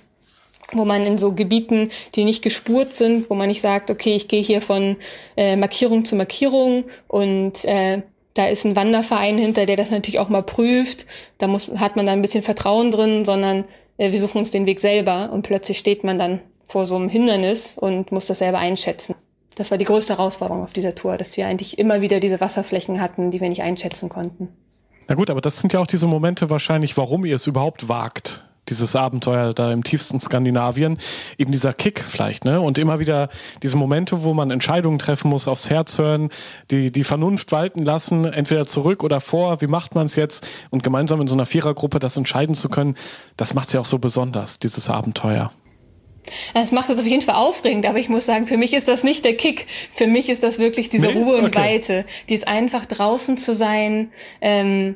[0.74, 4.28] wo man in so Gebieten, die nicht gespurt sind, wo man nicht sagt, okay, ich
[4.28, 4.98] gehe hier von
[5.38, 8.02] äh, Markierung zu Markierung und äh,
[8.34, 11.06] da ist ein Wanderverein hinter, der das natürlich auch mal prüft.
[11.38, 13.66] Da muss, hat man dann ein bisschen Vertrauen drin, sondern
[13.98, 17.10] äh, wir suchen uns den Weg selber und plötzlich steht man dann vor so einem
[17.10, 19.16] Hindernis und muss das selber einschätzen.
[19.56, 23.00] Das war die größte Herausforderung auf dieser Tour, dass wir eigentlich immer wieder diese Wasserflächen
[23.02, 24.50] hatten, die wir nicht einschätzen konnten.
[25.08, 28.46] Na gut, aber das sind ja auch diese Momente wahrscheinlich, warum ihr es überhaupt wagt,
[28.70, 30.98] dieses Abenteuer da im tiefsten Skandinavien,
[31.38, 32.62] eben dieser Kick vielleicht, ne?
[32.62, 33.30] Und immer wieder
[33.62, 36.30] diese Momente, wo man Entscheidungen treffen muss, aufs Herz hören,
[36.72, 40.48] die, die Vernunft walten lassen, entweder zurück oder vor, wie macht man es jetzt?
[40.70, 42.96] Und gemeinsam in so einer Vierergruppe das entscheiden zu können,
[43.38, 45.52] das macht es ja auch so besonders, dieses Abenteuer.
[46.54, 49.04] Es macht es auf jeden Fall aufregend, aber ich muss sagen, für mich ist das
[49.04, 49.68] nicht der Kick.
[49.92, 51.14] Für mich ist das wirklich diese nee?
[51.14, 51.60] Ruhe und okay.
[51.60, 52.06] Weite.
[52.30, 54.10] Die ist einfach draußen zu sein,
[54.42, 54.96] ähm,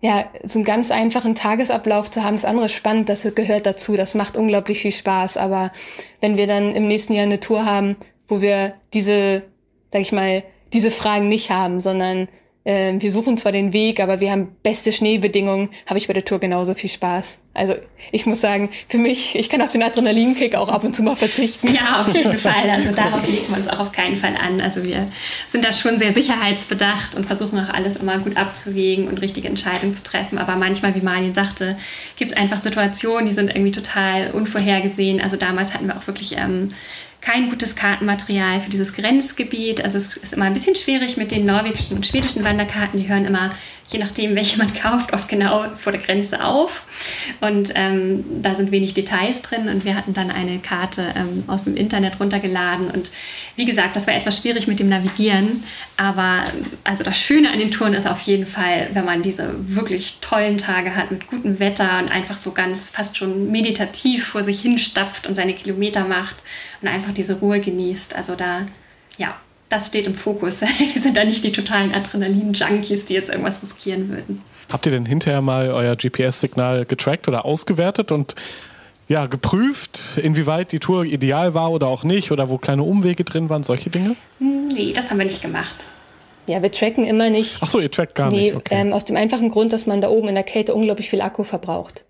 [0.00, 4.14] ja, so einen ganz einfachen Tagesablauf zu haben, ist anderes spannend, das gehört dazu, das
[4.14, 5.36] macht unglaublich viel Spaß.
[5.36, 5.72] Aber
[6.20, 7.96] wenn wir dann im nächsten Jahr eine Tour haben,
[8.28, 9.44] wo wir diese,
[9.92, 12.28] sag ich mal, diese Fragen nicht haben, sondern
[12.66, 16.24] äh, wir suchen zwar den Weg, aber wir haben beste Schneebedingungen, habe ich bei der
[16.24, 17.38] Tour genauso viel Spaß.
[17.54, 17.74] Also
[18.10, 21.14] ich muss sagen, für mich, ich kann auf den Adrenalinkick auch ab und zu mal
[21.14, 21.72] verzichten.
[21.72, 22.68] Ja, auf jeden Fall.
[22.68, 24.60] Also darauf legen wir uns auch auf keinen Fall an.
[24.60, 25.06] Also wir
[25.46, 29.94] sind da schon sehr sicherheitsbedacht und versuchen auch alles immer gut abzuwägen und richtige Entscheidungen
[29.94, 30.36] zu treffen.
[30.36, 31.78] Aber manchmal, wie Marlin sagte,
[32.16, 35.20] gibt es einfach Situationen, die sind irgendwie total unvorhergesehen.
[35.20, 36.68] Also damals hatten wir auch wirklich ähm,
[37.26, 39.82] kein gutes Kartenmaterial für dieses Grenzgebiet.
[39.82, 43.00] Also es ist immer ein bisschen schwierig mit den norwegischen und schwedischen Wanderkarten.
[43.00, 43.50] Die hören immer
[43.88, 46.82] je nachdem, welche man kauft, oft genau vor der Grenze auf.
[47.40, 49.68] Und ähm, da sind wenig Details drin.
[49.68, 52.90] Und wir hatten dann eine Karte ähm, aus dem Internet runtergeladen.
[52.90, 53.10] Und
[53.54, 55.62] wie gesagt, das war etwas schwierig mit dem Navigieren.
[55.96, 56.44] Aber
[56.84, 60.58] also das Schöne an den Touren ist auf jeden Fall, wenn man diese wirklich tollen
[60.58, 65.26] Tage hat mit gutem Wetter und einfach so ganz fast schon meditativ vor sich hinstapft
[65.26, 66.36] und seine Kilometer macht
[66.82, 68.16] und einfach diese Ruhe genießt.
[68.16, 68.66] Also da,
[69.16, 69.36] ja,
[69.68, 70.60] das steht im Fokus.
[70.78, 74.42] Wir sind da nicht die totalen Adrenalin-Junkies, die jetzt irgendwas riskieren würden.
[74.70, 78.34] Habt ihr denn hinterher mal euer GPS-Signal getrackt oder ausgewertet und
[79.08, 83.48] ja, geprüft, inwieweit die Tour ideal war oder auch nicht oder wo kleine Umwege drin
[83.48, 84.16] waren, solche Dinge?
[84.40, 85.86] Nee, das haben wir nicht gemacht.
[86.48, 87.58] Ja, wir tracken immer nicht.
[87.60, 88.56] Ach so, ihr trackt gar nee, nicht.
[88.56, 88.74] Okay.
[88.74, 91.42] Ähm, aus dem einfachen Grund, dass man da oben in der Kälte unglaublich viel Akku
[91.42, 92.04] verbraucht.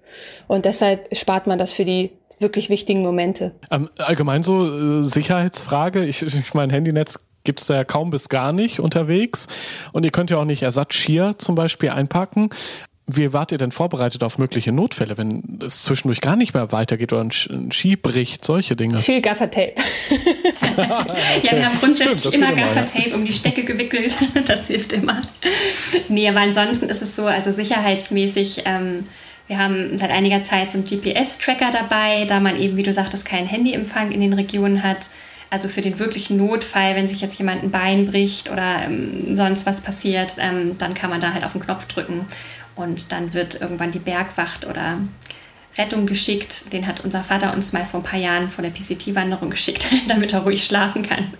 [0.46, 3.54] Und deshalb spart man das für die wirklich wichtigen Momente.
[3.70, 6.04] Ähm, allgemein so äh, Sicherheitsfrage.
[6.04, 9.46] Ich, ich mein Handynetz gibt es da ja kaum bis gar nicht unterwegs.
[9.92, 12.50] Und ihr könnt ja auch nicht Ersatzskier zum Beispiel einpacken.
[13.08, 17.12] Wie wart ihr denn vorbereitet auf mögliche Notfälle, wenn es zwischendurch gar nicht mehr weitergeht
[17.12, 18.98] oder ein Ski bricht, solche Dinge?
[18.98, 19.74] Viel Gaffertape.
[19.76, 20.76] okay.
[21.42, 24.14] Ja, wir haben grundsätzlich Stimmt, immer Gaffertape um die Stecke gewickelt.
[24.44, 25.22] Das hilft immer.
[26.08, 29.04] Nee, aber ansonsten ist es so, also sicherheitsmäßig, ähm,
[29.46, 33.24] wir haben seit einiger Zeit so einen GPS-Tracker dabei, da man eben, wie du sagtest,
[33.24, 35.06] keinen Handyempfang in den Regionen hat
[35.50, 39.66] also für den wirklichen Notfall, wenn sich jetzt jemand ein Bein bricht oder ähm, sonst
[39.66, 42.26] was passiert, ähm, dann kann man da halt auf den Knopf drücken
[42.74, 44.98] und dann wird irgendwann die Bergwacht oder
[45.78, 46.72] Rettung geschickt.
[46.72, 50.32] Den hat unser Vater uns mal vor ein paar Jahren vor der PCT-Wanderung geschickt, damit
[50.32, 51.32] er ruhig schlafen kann.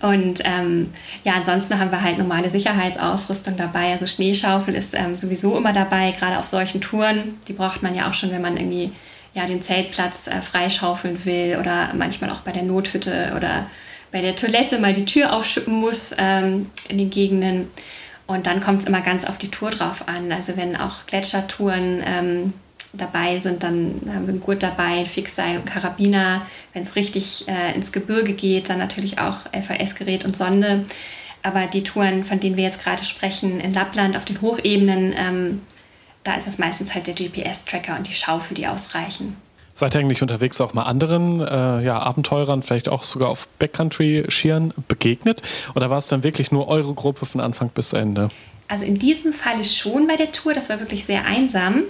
[0.00, 0.92] Und ähm,
[1.24, 3.90] ja, ansonsten haben wir halt normale Sicherheitsausrüstung dabei.
[3.90, 7.38] Also Schneeschaufel ist ähm, sowieso immer dabei, gerade auf solchen Touren.
[7.48, 8.92] Die braucht man ja auch schon, wenn man irgendwie
[9.34, 13.66] ja, den Zeltplatz äh, freischaufeln will oder manchmal auch bei der Nothütte oder
[14.12, 17.68] bei der Toilette mal die Tür aufschippen muss ähm, in den Gegenden.
[18.26, 20.32] Und dann kommt es immer ganz auf die Tour drauf an.
[20.32, 22.52] Also wenn auch Gletschertouren ähm,
[22.92, 26.46] dabei sind, dann haben wir einen Gurt dabei, Fixseil und Karabiner.
[26.72, 30.84] Wenn es richtig äh, ins Gebirge geht, dann natürlich auch LVS-Gerät und Sonde.
[31.42, 35.62] Aber die Touren, von denen wir jetzt gerade sprechen, in Lappland auf den Hochebenen, ähm,
[36.24, 39.36] da ist es meistens halt der GPS-Tracker und die Schaufel, die ausreichen.
[39.74, 44.72] Seid ihr eigentlich unterwegs auch mal anderen äh, ja, Abenteurern, vielleicht auch sogar auf Backcountry-Skiern
[44.88, 45.42] begegnet?
[45.74, 48.28] Oder war es dann wirklich nur eure Gruppe von Anfang bis Ende?
[48.68, 51.82] Also in diesem Fall schon bei der Tour, das war wirklich sehr einsam.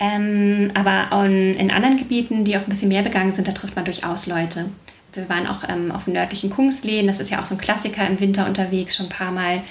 [0.00, 3.84] Ähm, aber in anderen Gebieten, die auch ein bisschen mehr begangen sind, da trifft man
[3.84, 4.70] durchaus Leute.
[5.08, 7.60] Also wir waren auch ähm, auf dem nördlichen Kungsleden, das ist ja auch so ein
[7.60, 9.62] Klassiker im Winter unterwegs, schon ein paar Mal.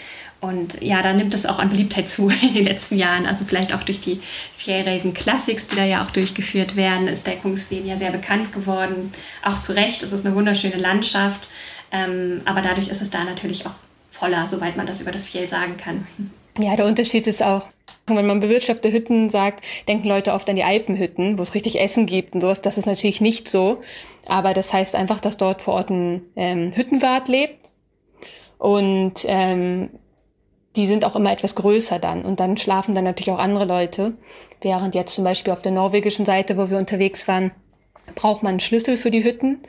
[0.43, 3.25] Und ja, da nimmt es auch an Beliebtheit zu in den letzten Jahren.
[3.25, 4.19] Also vielleicht auch durch die
[4.57, 9.13] Fjellraven Classics, die da ja auch durchgeführt werden, ist der Kungsleden ja sehr bekannt geworden.
[9.41, 11.47] Auch zu Recht, es ist eine wunderschöne Landschaft.
[11.93, 13.73] Ähm, aber dadurch ist es da natürlich auch
[14.11, 16.05] voller, soweit man das über das Fjell sagen kann.
[16.59, 17.69] Ja, der Unterschied ist auch,
[18.07, 22.05] wenn man bewirtschaftete Hütten sagt, denken Leute oft an die Alpenhütten, wo es richtig Essen
[22.05, 22.59] gibt und sowas.
[22.59, 23.79] Das ist natürlich nicht so.
[24.27, 27.69] Aber das heißt einfach, dass dort vor Ort ein ähm, Hüttenwart lebt.
[28.57, 29.89] Und ähm,
[30.75, 34.17] die sind auch immer etwas größer dann und dann schlafen dann natürlich auch andere Leute.
[34.61, 37.51] Während jetzt zum Beispiel auf der norwegischen Seite, wo wir unterwegs waren,
[38.15, 39.59] braucht man einen Schlüssel für die Hütten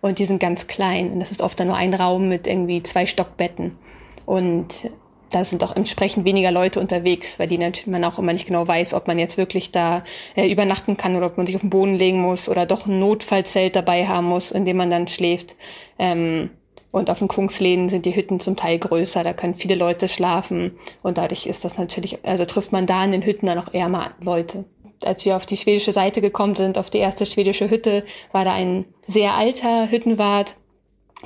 [0.00, 2.82] und die sind ganz klein und das ist oft dann nur ein Raum mit irgendwie
[2.82, 3.76] zwei Stockbetten
[4.24, 4.90] und
[5.32, 8.94] da sind auch entsprechend weniger Leute unterwegs, weil die man auch immer nicht genau weiß,
[8.94, 10.04] ob man jetzt wirklich da
[10.36, 12.98] äh, übernachten kann oder ob man sich auf den Boden legen muss oder doch ein
[12.98, 15.56] Notfallzelt dabei haben muss, in dem man dann schläft.
[15.98, 16.50] Ähm,
[16.92, 20.78] und auf den Kungsleden sind die Hütten zum Teil größer, da können viele Leute schlafen
[21.02, 23.88] und dadurch ist das natürlich, also trifft man da in den Hütten dann auch eher
[23.88, 24.64] mal Leute.
[25.04, 28.52] als wir auf die schwedische Seite gekommen sind, auf die erste schwedische Hütte, war da
[28.52, 30.54] ein sehr alter Hüttenwart.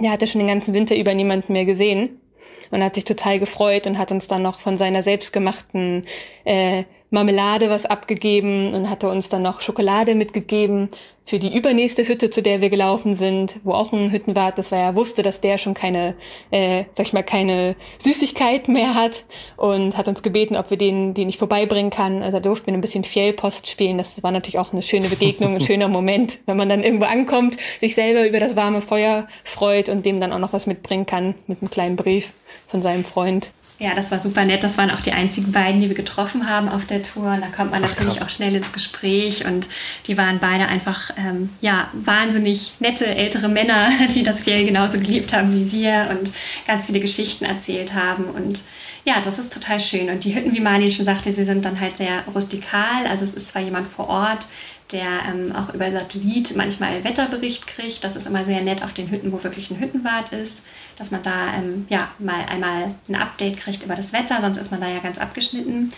[0.01, 2.21] Der hatte schon den ganzen Winter über niemanden mehr gesehen
[2.71, 6.05] und hat sich total gefreut und hat uns dann noch von seiner selbstgemachten
[6.45, 10.89] äh, Marmelade was abgegeben und hatte uns dann noch Schokolade mitgegeben
[11.27, 14.79] für die übernächste Hütte, zu der wir gelaufen sind, wo auch ein Hüttenwart, das war
[14.79, 16.15] ja wusste, dass der schon keine,
[16.53, 19.25] äh, sag ich mal, keine Süßigkeit mehr hat
[19.57, 22.23] und hat uns gebeten, ob wir den, den nicht vorbeibringen kann.
[22.23, 23.99] Also da durften wir ein bisschen Fjellpost spielen.
[23.99, 27.57] Das war natürlich auch eine schöne Begegnung, ein schöner Moment, wenn man dann irgendwo ankommt,
[27.81, 31.35] sich selber über das warme Feuer freut und dem dann auch noch was mitbringen kann
[31.49, 32.35] mit einem kleinen Brief
[32.69, 33.51] von seinem Freund.
[33.79, 34.65] Ja, das war super nett.
[34.65, 37.33] Das waren auch die einzigen beiden, die wir getroffen haben auf der Tour.
[37.33, 38.27] Und da kommt man Ach, natürlich krass.
[38.27, 39.45] auch schnell ins Gespräch.
[39.45, 39.69] Und
[40.07, 45.35] die waren beide einfach, ähm, ja, wahnsinnig nette ältere Männer, die das Fjell genauso geliebt
[45.35, 46.33] haben wie wir und
[46.67, 48.25] ganz viele Geschichten erzählt haben.
[48.25, 48.63] Und
[49.05, 50.09] ja, das ist total schön.
[50.09, 53.07] Und die Hütten, wie Marlene schon sagte, sie sind dann halt sehr rustikal.
[53.07, 54.47] Also es ist zwar jemand vor Ort,
[54.93, 58.05] der ähm, auch über Satellit manchmal Wetterbericht kriegt.
[58.05, 61.23] Das ist immer sehr nett auf den Hütten, wo wirklich ein Hüttenwart ist, dass man
[61.23, 64.89] da ähm, ja, mal einmal ein Update kriegt über das Wetter, sonst ist man da
[64.89, 65.93] ja ganz abgeschnitten.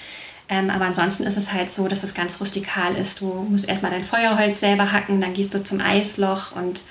[0.48, 3.20] Ähm, aber ansonsten ist es halt so, dass es ganz rustikal ist.
[3.20, 6.82] Du musst erstmal dein Feuerholz selber hacken, dann gehst du zum Eisloch und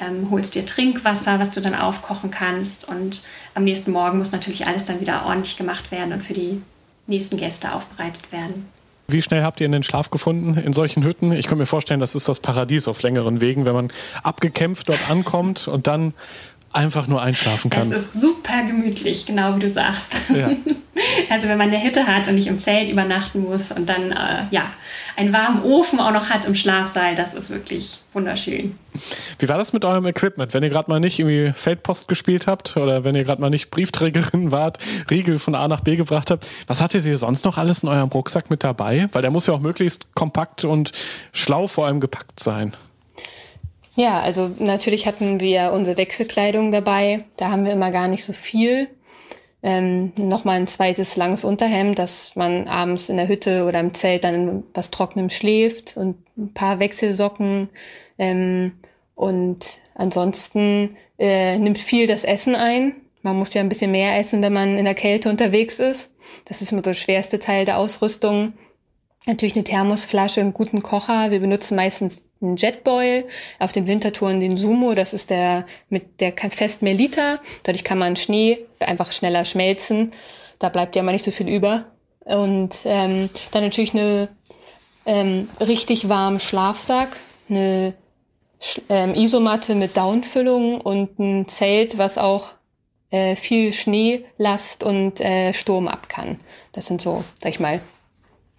[0.00, 2.88] ähm, holst dir Trinkwasser, was du dann aufkochen kannst.
[2.88, 6.62] Und am nächsten Morgen muss natürlich alles dann wieder ordentlich gemacht werden und für die
[7.06, 8.66] nächsten Gäste aufbereitet werden.
[9.06, 11.32] Wie schnell habt ihr in den Schlaf gefunden in solchen Hütten?
[11.32, 13.88] Ich kann mir vorstellen, das ist das Paradies auf längeren Wegen, wenn man
[14.22, 16.14] abgekämpft dort ankommt und dann
[16.74, 17.92] einfach nur einschlafen kann.
[17.92, 20.16] Es ist super gemütlich, genau wie du sagst.
[20.34, 20.50] Ja.
[21.28, 24.44] Also wenn man eine Hütte hat und nicht im Zelt übernachten muss und dann äh,
[24.50, 24.70] ja
[25.16, 28.78] einen warmen Ofen auch noch hat im Schlafsaal, das ist wirklich wunderschön.
[29.38, 30.54] Wie war das mit eurem Equipment?
[30.54, 33.70] Wenn ihr gerade mal nicht irgendwie Feldpost gespielt habt oder wenn ihr gerade mal nicht
[33.70, 34.78] Briefträgerin wart,
[35.10, 38.10] Riegel von A nach B gebracht habt, was hattet ihr sonst noch alles in eurem
[38.10, 39.08] Rucksack mit dabei?
[39.12, 40.92] Weil der muss ja auch möglichst kompakt und
[41.32, 42.74] schlau vor allem gepackt sein.
[43.96, 47.24] Ja, also natürlich hatten wir unsere Wechselkleidung dabei.
[47.36, 48.88] Da haben wir immer gar nicht so viel.
[49.62, 54.24] Ähm, Nochmal ein zweites langes Unterhemd, dass man abends in der Hütte oder im Zelt
[54.24, 57.68] dann was Trockenem schläft und ein paar Wechselsocken.
[58.18, 58.72] Ähm,
[59.14, 62.96] und ansonsten äh, nimmt viel das Essen ein.
[63.22, 66.12] Man muss ja ein bisschen mehr essen, wenn man in der Kälte unterwegs ist.
[66.44, 68.52] Das ist immer so der schwerste Teil der Ausrüstung.
[69.26, 71.30] Natürlich eine Thermosflasche, einen guten Kocher.
[71.30, 73.26] Wir benutzen meistens einen Jetboil,
[73.58, 77.40] auf den Wintertouren den Sumo, das ist der mit der fest mehr Liter.
[77.62, 80.10] Dadurch kann man Schnee einfach schneller schmelzen.
[80.58, 81.86] Da bleibt ja mal nicht so viel über.
[82.24, 84.28] Und ähm, dann natürlich eine
[85.06, 87.16] ähm, richtig warmen Schlafsack,
[87.48, 87.94] eine
[88.88, 92.54] ähm, Isomatte mit Downfüllung und ein Zelt, was auch
[93.10, 96.38] äh, viel Schneelast und äh, Sturm ab kann.
[96.72, 97.80] Das sind so, sag ich mal,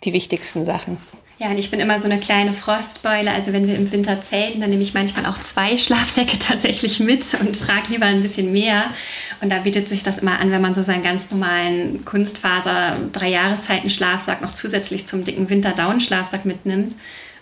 [0.03, 0.97] die wichtigsten Sachen.
[1.37, 3.29] Ja, und ich bin immer so eine kleine Frostbeule.
[3.29, 7.25] Also wenn wir im Winter zelten, dann nehme ich manchmal auch zwei Schlafsäcke tatsächlich mit
[7.41, 8.85] und trage lieber ein bisschen mehr.
[9.41, 13.29] Und da bietet sich das immer an, wenn man so seinen ganz normalen Kunstfaser drei
[13.29, 16.95] Jahreszeiten Schlafsack noch zusätzlich zum dicken Winter-Down-Schlafsack mitnimmt.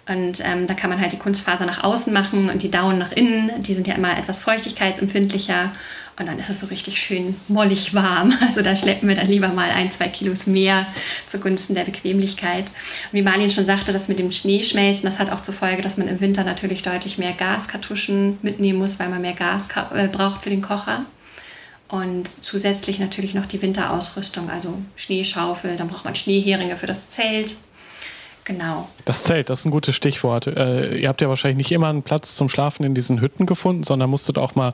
[0.07, 3.11] Und ähm, da kann man halt die Kunstfaser nach außen machen und die Down nach
[3.11, 3.51] innen.
[3.61, 5.71] Die sind ja immer etwas feuchtigkeitsempfindlicher.
[6.19, 8.33] Und dann ist es so richtig schön mollig warm.
[8.43, 10.85] Also da schleppen wir dann lieber mal ein, zwei Kilos mehr
[11.25, 12.65] zugunsten der Bequemlichkeit.
[12.65, 15.97] Und wie Marlin schon sagte, das mit dem Schneeschmelzen, das hat auch zur Folge, dass
[15.97, 20.43] man im Winter natürlich deutlich mehr Gaskartuschen mitnehmen muss, weil man mehr Gas äh, braucht
[20.43, 21.05] für den Kocher.
[21.87, 27.55] Und zusätzlich natürlich noch die Winterausrüstung, also Schneeschaufel, dann braucht man Schneeheringe für das Zelt,
[28.45, 28.89] Genau.
[29.05, 30.47] Das Zelt, das ist ein gutes Stichwort.
[30.47, 33.83] Äh, ihr habt ja wahrscheinlich nicht immer einen Platz zum Schlafen in diesen Hütten gefunden,
[33.83, 34.73] sondern musstet auch mal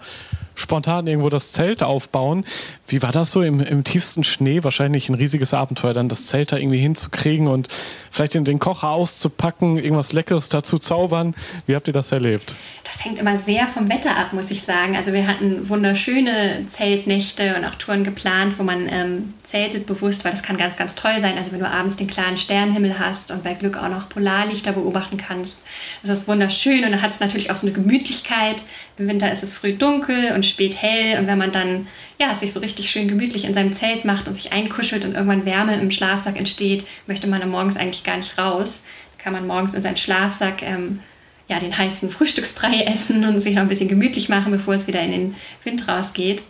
[0.59, 2.45] spontan irgendwo das Zelt aufbauen.
[2.87, 4.63] Wie war das so im, im tiefsten Schnee?
[4.63, 7.67] Wahrscheinlich ein riesiges Abenteuer, dann das Zelt da irgendwie hinzukriegen und
[8.11, 11.35] vielleicht in den Kocher auszupacken, irgendwas Leckeres dazu zaubern.
[11.65, 12.55] Wie habt ihr das erlebt?
[12.83, 14.97] Das hängt immer sehr vom Wetter ab, muss ich sagen.
[14.97, 20.31] Also wir hatten wunderschöne Zeltnächte und auch Touren geplant, wo man ähm, zeltet bewusst, weil
[20.31, 21.37] das kann ganz, ganz toll sein.
[21.37, 25.17] Also wenn du abends den klaren Sternenhimmel hast und bei Glück auch noch Polarlichter beobachten
[25.17, 25.65] kannst,
[26.01, 28.63] das ist wunderschön und dann hat es natürlich auch so eine Gemütlichkeit.
[28.97, 31.87] Im Winter ist es früh dunkel und spät hell und wenn man dann
[32.19, 35.45] ja, sich so richtig schön gemütlich in seinem Zelt macht und sich einkuschelt und irgendwann
[35.45, 38.87] Wärme im Schlafsack entsteht, möchte man dann morgens eigentlich gar nicht raus.
[39.17, 40.99] Kann man morgens in seinen Schlafsack ähm,
[41.47, 45.01] ja, den heißen Frühstücksbrei essen und sich noch ein bisschen gemütlich machen, bevor es wieder
[45.01, 46.43] in den Wind rausgeht.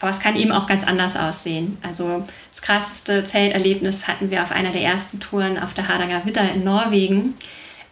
[0.00, 1.78] Aber es kann eben auch ganz anders aussehen.
[1.82, 6.52] Also das krasseste Zelterlebnis hatten wir auf einer der ersten Touren auf der Hardanger Witter
[6.52, 7.34] in Norwegen.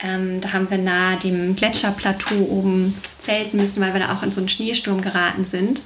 [0.03, 4.31] Ähm, da haben wir nahe dem Gletscherplateau oben zelten müssen, weil wir da auch in
[4.31, 5.83] so einen Schneesturm geraten sind.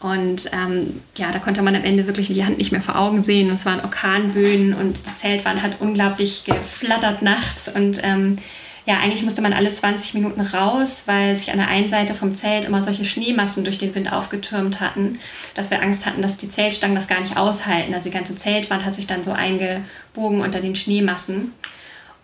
[0.00, 3.20] Und ähm, ja, da konnte man am Ende wirklich die Hand nicht mehr vor Augen
[3.20, 3.50] sehen.
[3.50, 7.68] Es waren Orkanböen und die Zeltwand hat unglaublich geflattert nachts.
[7.68, 8.38] Und ähm,
[8.86, 12.34] ja, eigentlich musste man alle 20 Minuten raus, weil sich an der einen Seite vom
[12.34, 15.18] Zelt immer solche Schneemassen durch den Wind aufgetürmt hatten,
[15.54, 17.92] dass wir Angst hatten, dass die Zeltstangen das gar nicht aushalten.
[17.92, 21.52] Also die ganze Zeltwand hat sich dann so eingebogen unter den Schneemassen.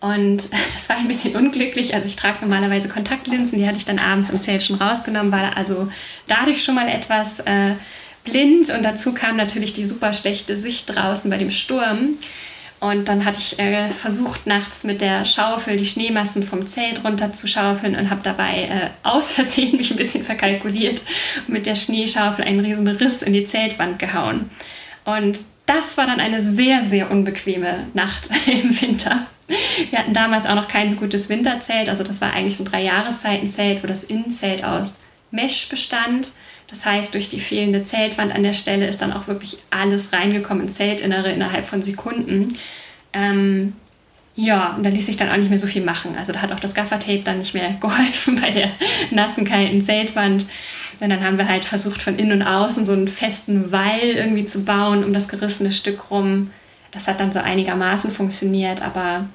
[0.06, 0.36] Und
[0.74, 1.94] das war ein bisschen unglücklich.
[1.94, 5.56] Also ich trage normalerweise Kontaktlinsen, die hatte ich dann abends im Zelt schon rausgenommen, war
[5.56, 5.88] also
[6.28, 7.74] dadurch schon mal etwas äh,
[8.24, 8.70] blind.
[8.70, 12.16] Und dazu kam natürlich die super schlechte Sicht draußen bei dem Sturm.
[12.78, 17.32] Und dann hatte ich äh, versucht, nachts mit der Schaufel die Schneemassen vom Zelt runter
[17.32, 21.02] zu schaufeln und habe dabei äh, aus Versehen mich ein bisschen verkalkuliert
[21.46, 24.50] und mit der Schneeschaufel einen riesen Riss in die Zeltwand gehauen.
[25.04, 29.26] Und das war dann eine sehr, sehr unbequeme Nacht im Winter.
[29.90, 31.88] Wir hatten damals auch noch kein so gutes Winterzelt.
[31.88, 36.30] Also das war eigentlich so ein Drei-Jahreszeiten-Zelt, wo das Innenzelt aus Mesh bestand.
[36.68, 40.66] Das heißt, durch die fehlende Zeltwand an der Stelle ist dann auch wirklich alles reingekommen
[40.66, 42.58] ins Zeltinnere innerhalb von Sekunden.
[43.12, 43.74] Ähm,
[44.34, 46.14] ja, und da ließ sich dann auch nicht mehr so viel machen.
[46.18, 48.70] Also da hat auch das Gaffertape dann nicht mehr geholfen bei der
[49.10, 50.46] nassen, kalten Zeltwand.
[50.98, 54.44] Und dann haben wir halt versucht, von innen und außen so einen festen Wall irgendwie
[54.44, 56.50] zu bauen um das gerissene Stück rum.
[56.92, 59.26] Das hat dann so einigermaßen funktioniert, aber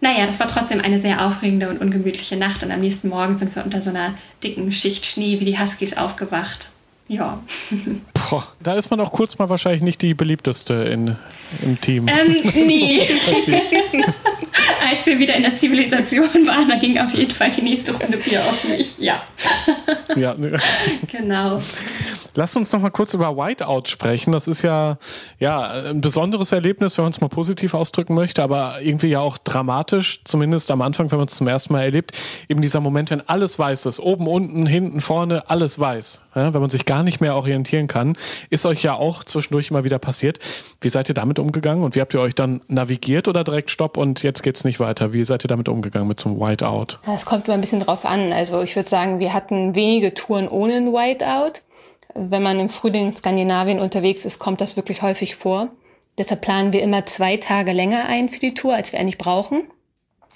[0.00, 3.54] naja, das war trotzdem eine sehr aufregende und ungemütliche Nacht und am nächsten Morgen sind
[3.54, 6.70] wir unter so einer dicken Schicht Schnee wie die Huskies aufgewacht.
[7.06, 7.42] Ja.
[8.30, 11.16] Boah, da ist man auch kurz mal wahrscheinlich nicht die beliebteste in,
[11.60, 12.08] im Team.
[12.08, 13.00] Ähm, nee.
[14.88, 18.16] Als wir wieder in der Zivilisation waren, da ging auf jeden Fall die nächste Runde
[18.16, 18.98] Bier auf mich.
[18.98, 19.22] Ja.
[20.16, 20.34] ja.
[21.10, 21.60] genau.
[22.34, 24.32] Lass uns noch mal kurz über Whiteout sprechen.
[24.32, 24.98] Das ist ja,
[25.38, 29.36] ja ein besonderes Erlebnis, wenn man es mal positiv ausdrücken möchte, aber irgendwie ja auch
[29.38, 32.12] dramatisch, zumindest am Anfang, wenn man es zum ersten Mal erlebt.
[32.48, 36.22] Eben dieser Moment, wenn alles weiß ist, oben, unten, hinten, vorne, alles weiß.
[36.34, 38.16] Ja, wenn man sich gar nicht mehr orientieren kann,
[38.50, 40.38] ist euch ja auch zwischendurch immer wieder passiert.
[40.80, 43.96] Wie seid ihr damit umgegangen und wie habt ihr euch dann navigiert oder direkt Stopp
[43.96, 45.12] und jetzt geht's nicht weiter?
[45.12, 46.98] Wie seid ihr damit umgegangen mit so einem Whiteout?
[47.12, 48.32] Es kommt immer ein bisschen drauf an.
[48.32, 51.62] Also ich würde sagen, wir hatten wenige Touren ohne ein Whiteout.
[52.14, 55.68] Wenn man im Frühling in Skandinavien unterwegs ist, kommt das wirklich häufig vor.
[56.18, 59.62] Deshalb planen wir immer zwei Tage länger ein für die Tour, als wir eigentlich brauchen.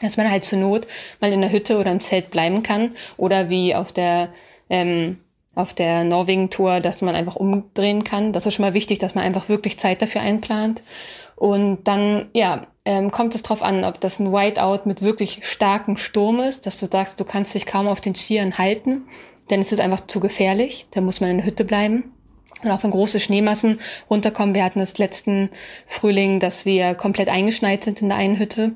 [0.00, 0.86] Dass man halt zur Not
[1.20, 2.90] mal in der Hütte oder im Zelt bleiben kann.
[3.16, 4.30] Oder wie auf der,
[4.70, 5.18] ähm,
[5.54, 8.32] auf der Norwegen-Tour, dass man einfach umdrehen kann.
[8.32, 10.82] Das ist schon mal wichtig, dass man einfach wirklich Zeit dafür einplant.
[11.36, 15.96] Und dann, ja, ähm, kommt es drauf an, ob das ein Whiteout mit wirklich starkem
[15.96, 19.04] Sturm ist, dass du sagst, du kannst dich kaum auf den Skiern halten
[19.50, 20.86] denn es ist einfach zu gefährlich.
[20.92, 22.12] Da muss man in der Hütte bleiben.
[22.62, 23.78] Und auch wenn große Schneemassen
[24.08, 24.54] runterkommen.
[24.54, 25.50] Wir hatten das letzten
[25.86, 28.74] Frühling, dass wir komplett eingeschneit sind in der einen Hütte.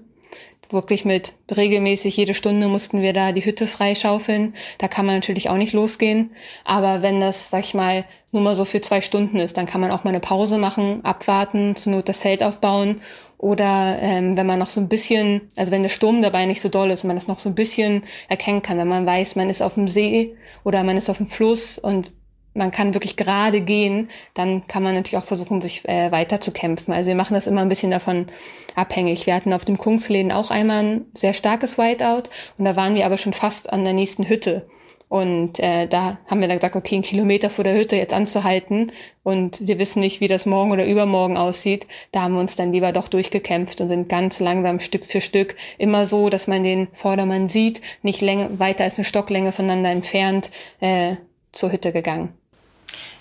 [0.70, 4.54] Wirklich mit regelmäßig jede Stunde mussten wir da die Hütte freischaufeln.
[4.78, 6.30] Da kann man natürlich auch nicht losgehen.
[6.64, 9.80] Aber wenn das, sag ich mal, nur mal so für zwei Stunden ist, dann kann
[9.80, 13.00] man auch mal eine Pause machen, abwarten, zur Not das Zelt aufbauen
[13.38, 16.68] oder ähm, wenn man noch so ein bisschen, also wenn der Sturm dabei nicht so
[16.68, 19.62] doll ist, man das noch so ein bisschen erkennen kann, wenn man weiß, man ist
[19.62, 22.10] auf dem See oder man ist auf dem Fluss und
[22.58, 26.52] man kann wirklich gerade gehen, dann kann man natürlich auch versuchen, sich äh, weiter zu
[26.52, 26.92] kämpfen.
[26.92, 28.26] Also wir machen das immer ein bisschen davon
[28.74, 29.26] abhängig.
[29.26, 32.24] Wir hatten auf dem Kungsläden auch einmal ein sehr starkes Whiteout
[32.58, 34.66] und da waren wir aber schon fast an der nächsten Hütte.
[35.08, 38.88] Und äh, da haben wir dann gesagt, okay, einen Kilometer vor der Hütte jetzt anzuhalten
[39.22, 41.86] und wir wissen nicht, wie das morgen oder übermorgen aussieht.
[42.12, 45.56] Da haben wir uns dann lieber doch durchgekämpft und sind ganz langsam Stück für Stück
[45.78, 50.50] immer so, dass man den Vordermann sieht, nicht länger, weiter als eine Stocklänge voneinander entfernt
[50.80, 51.16] äh,
[51.52, 52.37] zur Hütte gegangen.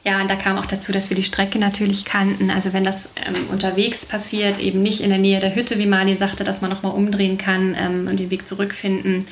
[0.07, 2.49] Ja, und da kam auch dazu, dass wir die Strecke natürlich kannten.
[2.49, 6.17] Also wenn das ähm, unterwegs passiert, eben nicht in der Nähe der Hütte, wie Marlin
[6.17, 9.25] sagte, dass man nochmal umdrehen kann ähm, und den Weg zurückfinden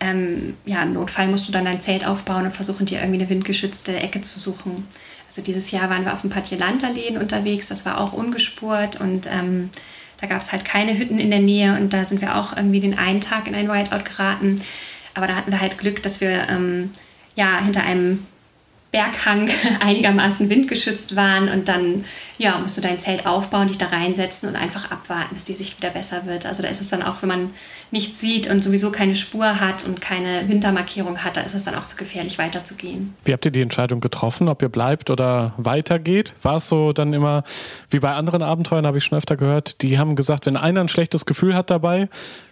[0.00, 3.28] ähm, ja, im Notfall musst du dann dein Zelt aufbauen und versuchen, dir irgendwie eine
[3.28, 4.86] windgeschützte Ecke zu suchen.
[5.26, 9.70] Also dieses Jahr waren wir auf dem Patjelanderläden unterwegs, das war auch ungespurt und ähm,
[10.20, 12.80] da gab es halt keine Hütten in der Nähe und da sind wir auch irgendwie
[12.80, 14.56] den einen Tag in ein Whiteout geraten.
[15.14, 16.90] Aber da hatten wir halt Glück, dass wir ähm,
[17.36, 18.26] ja hinter einem
[18.90, 19.48] Berghang
[19.80, 22.04] einigermaßen windgeschützt waren und dann
[22.38, 25.78] ja, musst du dein Zelt aufbauen, dich da reinsetzen und einfach abwarten, bis die Sicht
[25.78, 26.46] wieder besser wird.
[26.46, 27.50] Also da ist es dann auch, wenn man
[27.90, 31.74] nichts sieht und sowieso keine Spur hat und keine Wintermarkierung hat, da ist es dann
[31.74, 33.14] auch zu gefährlich weiterzugehen.
[33.24, 36.34] Wie habt ihr die Entscheidung getroffen, ob ihr bleibt oder weitergeht?
[36.42, 37.44] War es so dann immer
[37.90, 40.88] wie bei anderen Abenteuern, habe ich schon öfter gehört, die haben gesagt, wenn einer ein
[40.88, 42.08] schlechtes Gefühl hat dabei,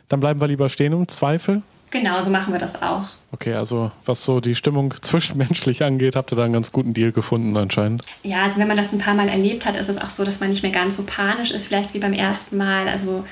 [0.08, 1.62] dann bleiben wir lieber stehen im Zweifel?
[1.90, 3.04] Genau, so machen wir das auch.
[3.30, 7.12] Okay, also was so die Stimmung zwischenmenschlich angeht, habt ihr da einen ganz guten Deal
[7.12, 8.02] gefunden anscheinend.
[8.22, 10.40] Ja, also wenn man das ein paar Mal erlebt hat, ist es auch so, dass
[10.40, 12.88] man nicht mehr ganz so panisch ist, vielleicht wie beim ersten Mal.
[12.88, 13.24] Also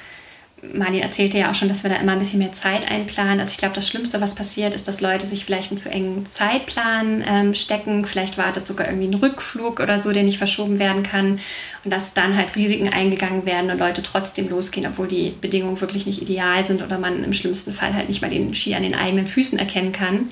[0.72, 3.40] Marlin erzählte ja auch schon, dass wir da immer ein bisschen mehr Zeit einplanen.
[3.40, 6.26] Also ich glaube, das Schlimmste, was passiert, ist, dass Leute sich vielleicht einen zu engen
[6.26, 8.06] Zeitplan ähm, stecken.
[8.06, 11.40] Vielleicht wartet sogar irgendwie ein Rückflug oder so, der nicht verschoben werden kann.
[11.84, 16.06] Und dass dann halt Risiken eingegangen werden und Leute trotzdem losgehen, obwohl die Bedingungen wirklich
[16.06, 18.94] nicht ideal sind oder man im schlimmsten Fall halt nicht mal den Ski an den
[18.94, 20.26] eigenen Füßen erkennen kann.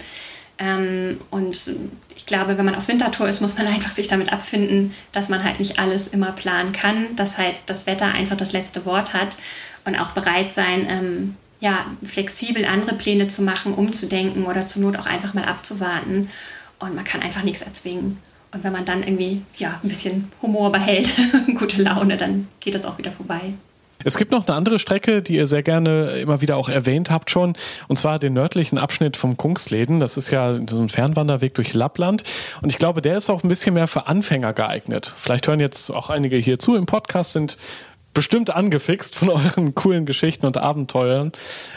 [0.59, 1.57] Ähm, und
[2.17, 5.43] ich glaube, wenn man auf Wintertour ist, muss man einfach sich damit abfinden, dass man
[5.43, 9.37] halt nicht alles immer planen kann, dass halt das Wetter einfach das letzte Wort hat
[9.85, 14.99] und auch bereit sein, ähm, ja, flexibel andere Pläne zu machen, umzudenken oder zur Not
[14.99, 16.29] auch einfach mal abzuwarten.
[16.79, 18.19] Und man kann einfach nichts erzwingen.
[18.53, 21.15] Und wenn man dann irgendwie ja, ein bisschen Humor behält,
[21.59, 23.55] gute Laune, dann geht das auch wieder vorbei.
[24.05, 27.31] Es gibt noch eine andere Strecke, die ihr sehr gerne immer wieder auch erwähnt habt
[27.31, 27.55] schon,
[27.89, 29.99] und zwar den nördlichen Abschnitt vom Kungsleden.
[29.99, 32.23] Das ist ja so ein Fernwanderweg durch Lappland.
[32.61, 35.13] Und ich glaube, der ist auch ein bisschen mehr für Anfänger geeignet.
[35.17, 37.57] Vielleicht hören jetzt auch einige hier zu im Podcast, sind
[38.15, 41.33] bestimmt angefixt von euren coolen Geschichten und Abenteuern.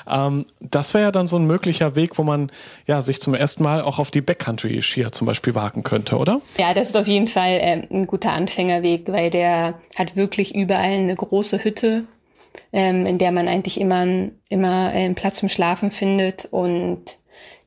[0.10, 2.52] Ähm, das wäre ja dann so ein möglicher Weg, wo man
[2.86, 6.42] ja sich zum ersten Mal auch auf die Backcountry-Skier zum Beispiel wagen könnte, oder?
[6.58, 10.94] Ja, das ist auf jeden Fall äh, ein guter Anfängerweg, weil der hat wirklich überall
[10.94, 12.06] eine große Hütte
[12.74, 14.06] ähm, in der man eigentlich immer,
[14.50, 17.18] immer einen Platz zum Schlafen findet und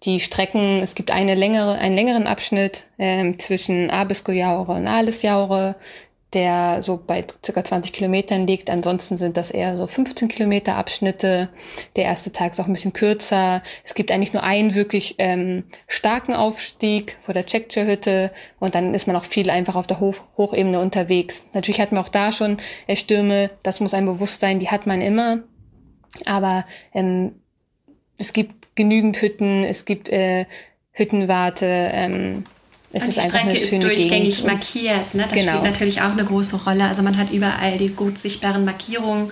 [0.05, 5.77] die Strecken, es gibt eine längere, einen längeren Abschnitt ähm, zwischen Abisko-Jaure und Ales-Jaure,
[6.33, 8.71] der so bei circa 20 Kilometern liegt.
[8.71, 11.49] Ansonsten sind das eher so 15 Kilometer Abschnitte.
[11.97, 13.63] Der erste Tag ist auch ein bisschen kürzer.
[13.85, 19.07] Es gibt eigentlich nur einen wirklich ähm, starken Aufstieg vor der Checkchair-Hütte und dann ist
[19.07, 21.49] man auch viel einfach auf der Hoch Hochebene unterwegs.
[21.53, 22.59] Natürlich hatten wir auch da schon
[22.95, 23.51] Stürme.
[23.63, 25.41] Das muss ein Bewusstsein, die hat man immer.
[26.27, 26.65] Aber
[26.95, 27.35] ähm,
[28.19, 30.47] es gibt genügend Hütten, es gibt äh,
[30.93, 31.67] Hüttenwarte.
[31.67, 32.45] Ähm,
[32.93, 34.47] es und die Strecke ist durchgängig Gegend.
[34.47, 35.15] markiert.
[35.15, 35.25] Ne?
[35.25, 35.53] Das genau.
[35.53, 36.85] spielt natürlich auch eine große Rolle.
[36.85, 39.31] Also man hat überall die gut sichtbaren Markierungen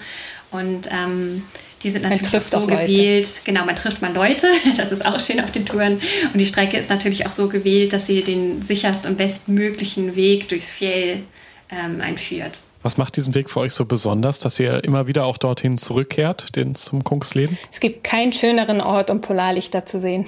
[0.51, 1.43] und ähm,
[1.83, 3.29] die sind natürlich auch so auch gewählt.
[3.45, 4.49] Genau, man trifft mal Leute.
[4.77, 6.01] Das ist auch schön auf den Touren.
[6.33, 10.49] Und die Strecke ist natürlich auch so gewählt, dass sie den sicherst und bestmöglichen Weg
[10.49, 11.21] durchs Fjell
[11.71, 12.61] ähm, einführt.
[12.89, 16.57] Was macht diesen Weg für euch so besonders, dass ihr immer wieder auch dorthin zurückkehrt,
[16.57, 17.59] den zum Kungsleden?
[17.71, 20.25] Es gibt keinen schöneren Ort, um Polarlichter zu sehen.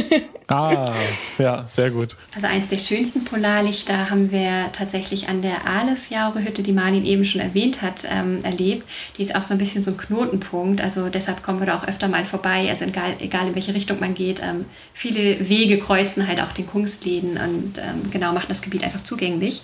[0.48, 0.92] ah,
[1.38, 2.18] ja, sehr gut.
[2.34, 7.40] Also eins der schönsten Polarlichter haben wir tatsächlich an der Ahlesjaure-Hütte, die Marlin eben schon
[7.40, 8.86] erwähnt hat, ähm, erlebt.
[9.16, 10.82] Die ist auch so ein bisschen so ein Knotenpunkt.
[10.82, 12.68] Also deshalb kommen wir da auch öfter mal vorbei.
[12.68, 16.66] Also egal, egal in welche Richtung man geht, ähm, viele Wege kreuzen halt auch den
[16.66, 19.62] Kungsleden und ähm, genau machen das Gebiet einfach zugänglich.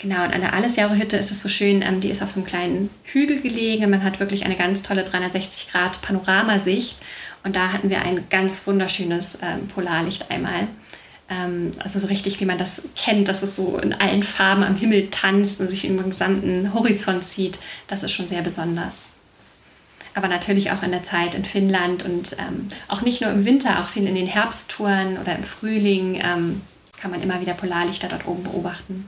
[0.00, 2.46] Genau, und an der Allesjahre-Hütte ist es so schön, ähm, die ist auf so einem
[2.46, 3.90] kleinen Hügel gelegen.
[3.90, 6.96] Man hat wirklich eine ganz tolle 360 Grad Panoramasicht.
[7.44, 10.68] Und da hatten wir ein ganz wunderschönes ähm, Polarlicht einmal.
[11.28, 14.74] Ähm, also so richtig, wie man das kennt, dass es so in allen Farben am
[14.74, 17.58] Himmel tanzt und sich den gesamten Horizont zieht.
[17.86, 19.04] Das ist schon sehr besonders.
[20.14, 23.80] Aber natürlich auch in der Zeit in Finnland und ähm, auch nicht nur im Winter,
[23.80, 26.62] auch viel in den Herbsttouren oder im Frühling ähm,
[26.98, 29.04] kann man immer wieder Polarlichter dort oben beobachten.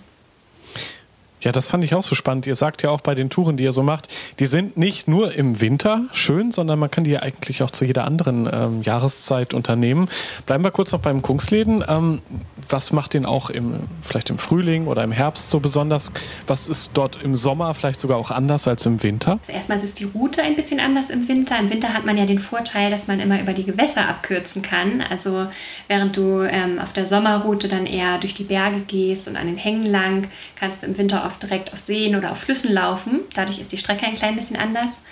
[1.43, 2.47] Ja, das fand ich auch so spannend.
[2.47, 5.35] Ihr sagt ja auch bei den Touren, die ihr so macht, die sind nicht nur
[5.35, 9.53] im Winter schön, sondern man kann die ja eigentlich auch zu jeder anderen ähm, Jahreszeit
[9.53, 10.09] unternehmen.
[10.47, 11.85] Bleiben wir kurz noch beim Kungsläden.
[11.89, 12.23] Ähm,
[12.69, 16.13] was macht den auch im, vielleicht im Frühling oder im Herbst so besonders?
[16.47, 19.39] Was ist dort im Sommer vielleicht sogar auch anders als im Winter?
[19.41, 21.59] Also erstmal ist die Route ein bisschen anders im Winter.
[21.59, 25.03] Im Winter hat man ja den Vorteil, dass man immer über die Gewässer abkürzen kann.
[25.11, 25.49] Also
[25.89, 29.57] während du ähm, auf der Sommerroute dann eher durch die Berge gehst und an den
[29.57, 33.21] Hängen lang, kannst du im Winter oft direkt auf Seen oder auf Flüssen laufen.
[33.35, 35.03] Dadurch ist die Strecke ein klein bisschen anders.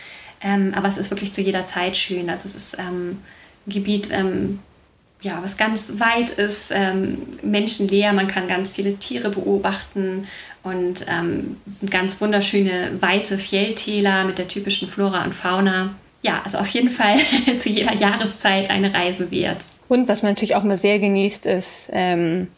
[0.43, 2.31] Ähm, aber es ist wirklich zu jeder Zeit schön.
[2.31, 3.18] Also es ist ähm,
[3.66, 4.61] ein Gebiet, ähm,
[5.23, 8.12] ja, was ganz weit ist, ähm, menschenleer.
[8.12, 10.27] Man kann ganz viele Tiere beobachten
[10.62, 15.95] und ähm, es sind ganz wunderschöne weite Fjelltäler mit der typischen Flora und Fauna.
[16.23, 17.16] Ja, also auf jeden Fall
[17.59, 19.64] zu jeder Jahreszeit eine Reise wert.
[19.89, 22.49] Und was man natürlich auch mal sehr genießt, ist, ähm,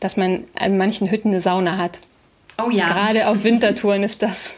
[0.00, 2.00] dass man in manchen Hütten eine Sauna hat.
[2.64, 2.86] Oh ja.
[2.86, 4.54] Gerade auf Wintertouren ist das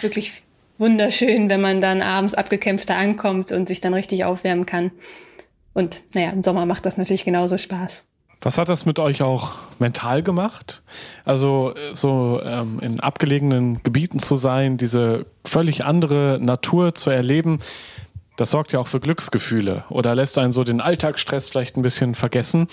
[0.00, 0.42] wirklich
[0.78, 4.92] wunderschön, wenn man dann abends abgekämpfter ankommt und sich dann richtig aufwärmen kann.
[5.74, 8.04] Und naja, im Sommer macht das natürlich genauso Spaß.
[8.40, 10.82] Was hat das mit euch auch mental gemacht?
[11.24, 17.58] Also so ähm, in abgelegenen Gebieten zu sein, diese völlig andere Natur zu erleben,
[18.36, 22.14] das sorgt ja auch für Glücksgefühle oder lässt einen so den Alltagsstress vielleicht ein bisschen
[22.14, 22.68] vergessen.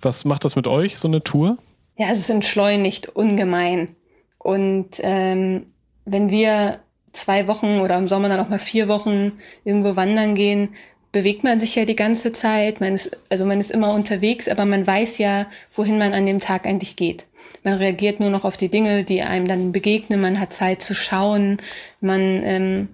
[0.00, 1.58] Was macht das mit euch, so eine Tour?
[1.96, 3.96] Ja, es entschleunigt ungemein.
[4.38, 5.66] Und ähm,
[6.04, 6.80] wenn wir
[7.12, 9.32] zwei Wochen oder im Sommer dann auch mal vier Wochen
[9.64, 10.70] irgendwo wandern gehen,
[11.12, 12.80] bewegt man sich ja die ganze Zeit.
[12.80, 16.40] Man ist, also man ist immer unterwegs, aber man weiß ja, wohin man an dem
[16.40, 17.26] Tag eigentlich geht.
[17.64, 20.20] Man reagiert nur noch auf die Dinge, die einem dann begegnen.
[20.20, 21.56] Man hat Zeit zu schauen.
[22.00, 22.88] Man ähm,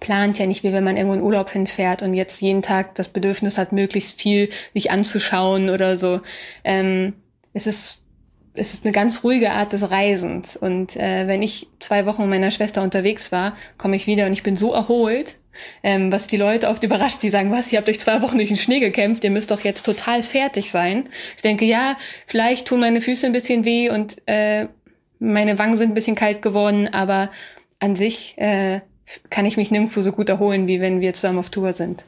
[0.00, 3.08] plant ja nicht, wie wenn man irgendwo in Urlaub hinfährt und jetzt jeden Tag das
[3.08, 6.20] Bedürfnis hat, möglichst viel sich anzuschauen oder so.
[6.64, 7.14] Ähm,
[7.52, 8.02] es ist
[8.56, 10.56] es ist eine ganz ruhige Art des Reisens.
[10.56, 14.32] Und äh, wenn ich zwei Wochen mit meiner Schwester unterwegs war, komme ich wieder und
[14.32, 15.38] ich bin so erholt,
[15.82, 18.48] ähm, was die Leute oft überrascht, die sagen, was, ihr habt euch zwei Wochen durch
[18.48, 21.04] den Schnee gekämpft, ihr müsst doch jetzt total fertig sein.
[21.34, 21.94] Ich denke, ja,
[22.26, 24.66] vielleicht tun meine Füße ein bisschen weh und äh,
[25.18, 27.30] meine Wangen sind ein bisschen kalt geworden, aber
[27.78, 28.80] an sich äh,
[29.30, 32.04] kann ich mich nirgendwo so gut erholen, wie wenn wir zusammen auf Tour sind.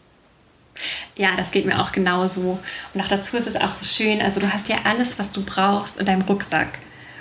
[1.16, 2.58] Ja, das geht mir auch genauso.
[2.94, 5.44] Und auch dazu ist es auch so schön, also du hast ja alles, was du
[5.44, 6.78] brauchst in deinem Rucksack.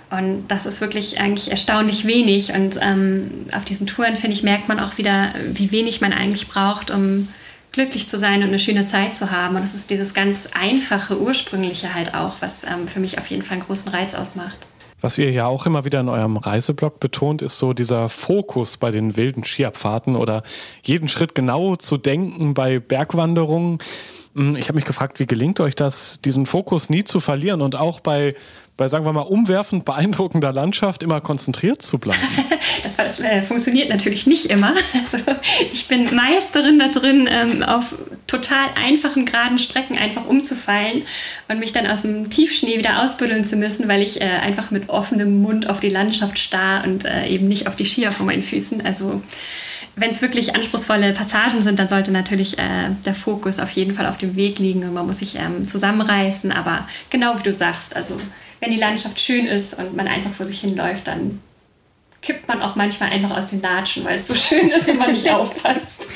[0.09, 2.53] Und das ist wirklich eigentlich erstaunlich wenig.
[2.53, 6.47] Und ähm, auf diesen Touren, finde ich, merkt man auch wieder, wie wenig man eigentlich
[6.47, 7.27] braucht, um
[7.73, 9.55] glücklich zu sein und eine schöne Zeit zu haben.
[9.55, 13.43] Und das ist dieses ganz einfache, ursprüngliche halt auch, was ähm, für mich auf jeden
[13.43, 14.67] Fall einen großen Reiz ausmacht.
[15.07, 18.91] Was ihr ja auch immer wieder in eurem Reiseblog betont, ist so dieser Fokus bei
[18.91, 20.43] den wilden Skiabfahrten oder
[20.83, 23.77] jeden Schritt genau zu denken bei Bergwanderungen.
[24.37, 27.75] Hm, ich habe mich gefragt, wie gelingt euch das, diesen Fokus nie zu verlieren und
[27.75, 28.35] auch bei
[28.77, 32.21] bei, sagen wir mal, umwerfend beeindruckender Landschaft immer konzentriert zu bleiben?
[32.95, 34.73] Das äh, funktioniert natürlich nicht immer.
[34.93, 35.17] Also
[35.73, 37.95] ich bin Meisterin da drin, ähm, auf
[38.27, 41.01] total einfachen, geraden Strecken einfach umzufallen
[41.47, 44.89] und mich dann aus dem Tiefschnee wieder ausbuddeln zu müssen, weil ich äh, einfach mit
[44.89, 48.43] offenem Mund auf die Landschaft starr und äh, eben nicht auf die Skier vor meinen
[48.43, 48.85] Füßen.
[48.85, 49.21] Also
[49.97, 54.05] wenn es wirklich anspruchsvolle Passagen sind, dann sollte natürlich äh, der Fokus auf jeden Fall
[54.05, 56.51] auf dem Weg liegen und man muss sich ähm, zusammenreißen.
[56.51, 58.15] Aber genau wie du sagst, also
[58.59, 61.41] wenn die Landschaft schön ist und man einfach vor sich hinläuft, dann
[62.21, 65.13] kippt man auch manchmal einfach aus den Latschen, weil es so schön ist und man
[65.13, 66.07] nicht aufpasst.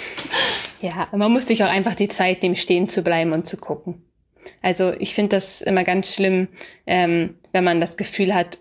[0.80, 4.04] Ja, man muss sich auch einfach die Zeit nehmen, stehen zu bleiben und zu gucken.
[4.62, 6.50] Also ich finde das immer ganz schlimm,
[6.86, 8.60] ähm, wenn man das Gefühl hat,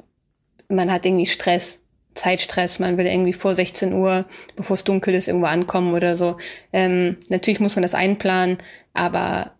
[0.68, 1.78] man hat irgendwie Stress,
[2.14, 4.24] Zeitstress, man will irgendwie vor 16 Uhr,
[4.56, 6.36] bevor es dunkel ist, irgendwo ankommen oder so.
[6.72, 8.58] Ähm, natürlich muss man das einplanen,
[8.94, 9.52] aber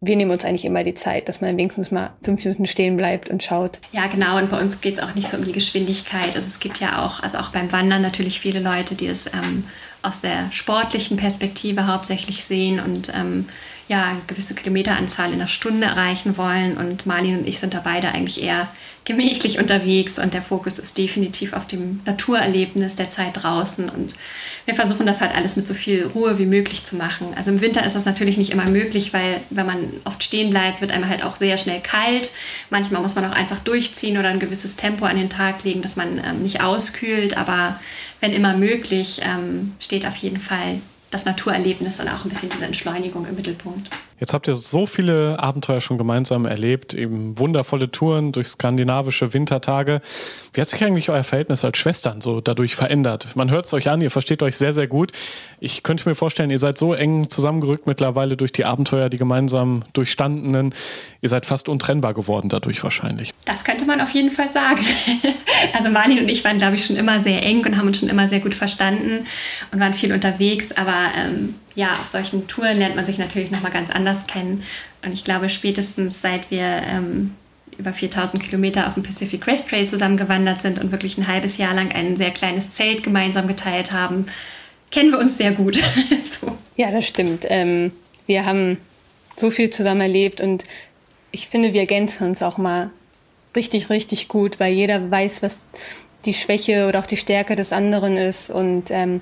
[0.00, 3.30] wir nehmen uns eigentlich immer die Zeit, dass man wenigstens mal fünf Minuten stehen bleibt
[3.30, 3.80] und schaut.
[3.90, 4.38] Ja, genau.
[4.38, 6.36] Und bei uns geht es auch nicht so um die Geschwindigkeit.
[6.36, 9.64] Also es gibt ja auch, also auch beim Wandern natürlich viele Leute, die es ähm,
[10.02, 13.46] aus der sportlichen Perspektive hauptsächlich sehen und ähm,
[13.88, 16.76] ja, eine gewisse Kilometeranzahl in der Stunde erreichen wollen.
[16.76, 18.68] Und Marlin und ich sind da beide eigentlich eher
[19.08, 24.14] gemächlich unterwegs und der Fokus ist definitiv auf dem Naturerlebnis der Zeit draußen und
[24.66, 27.28] wir versuchen das halt alles mit so viel Ruhe wie möglich zu machen.
[27.34, 30.82] Also im Winter ist das natürlich nicht immer möglich, weil wenn man oft stehen bleibt,
[30.82, 32.30] wird einem halt auch sehr schnell kalt.
[32.68, 35.96] Manchmal muss man auch einfach durchziehen oder ein gewisses Tempo an den Tag legen, dass
[35.96, 37.80] man ähm, nicht auskühlt, aber
[38.20, 40.80] wenn immer möglich, ähm, steht auf jeden Fall
[41.10, 43.88] das Naturerlebnis und auch ein bisschen diese Entschleunigung im Mittelpunkt.
[44.20, 50.00] Jetzt habt ihr so viele Abenteuer schon gemeinsam erlebt, eben wundervolle Touren durch skandinavische Wintertage.
[50.52, 53.36] Wie hat sich eigentlich euer Verhältnis als Schwestern so dadurch verändert?
[53.36, 55.12] Man hört es euch an, ihr versteht euch sehr, sehr gut.
[55.60, 59.84] Ich könnte mir vorstellen, ihr seid so eng zusammengerückt mittlerweile durch die Abenteuer, die gemeinsam
[59.92, 60.74] durchstandenen.
[61.20, 63.32] Ihr seid fast untrennbar geworden dadurch wahrscheinlich.
[63.44, 64.80] Das könnte man auf jeden Fall sagen.
[65.76, 68.08] Also Marlin und ich waren, glaube ich, schon immer sehr eng und haben uns schon
[68.08, 69.26] immer sehr gut verstanden
[69.72, 70.70] und waren viel unterwegs.
[70.70, 74.64] Aber ähm, ja, auf solchen Touren lernt man sich natürlich nochmal ganz anders kennen.
[75.04, 77.34] Und ich glaube, spätestens seit wir ähm,
[77.78, 81.72] über 4000 Kilometer auf dem Pacific Crest Trail zusammengewandert sind und wirklich ein halbes Jahr
[81.74, 84.26] lang ein sehr kleines Zelt gemeinsam geteilt haben,
[84.90, 85.76] kennen wir uns sehr gut.
[86.40, 86.58] so.
[86.74, 87.44] Ja, das stimmt.
[87.48, 87.92] Ähm,
[88.26, 88.78] wir haben
[89.36, 90.64] so viel zusammen erlebt und
[91.30, 92.90] ich finde, wir ergänzen uns auch mal
[93.54, 95.66] richtig, richtig gut, weil jeder weiß, was
[96.24, 99.20] die Schwäche oder auch die Stärke des anderen ist und ähm,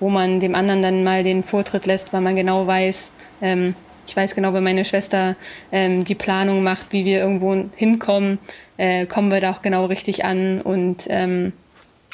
[0.00, 3.74] wo man dem anderen dann mal den Vortritt lässt, weil man genau weiß, ähm,
[4.06, 5.36] ich weiß genau, wenn meine Schwester
[5.72, 8.38] ähm, die Planung macht, wie wir irgendwo hinkommen,
[8.76, 11.52] äh, kommen wir da auch genau richtig an und ähm,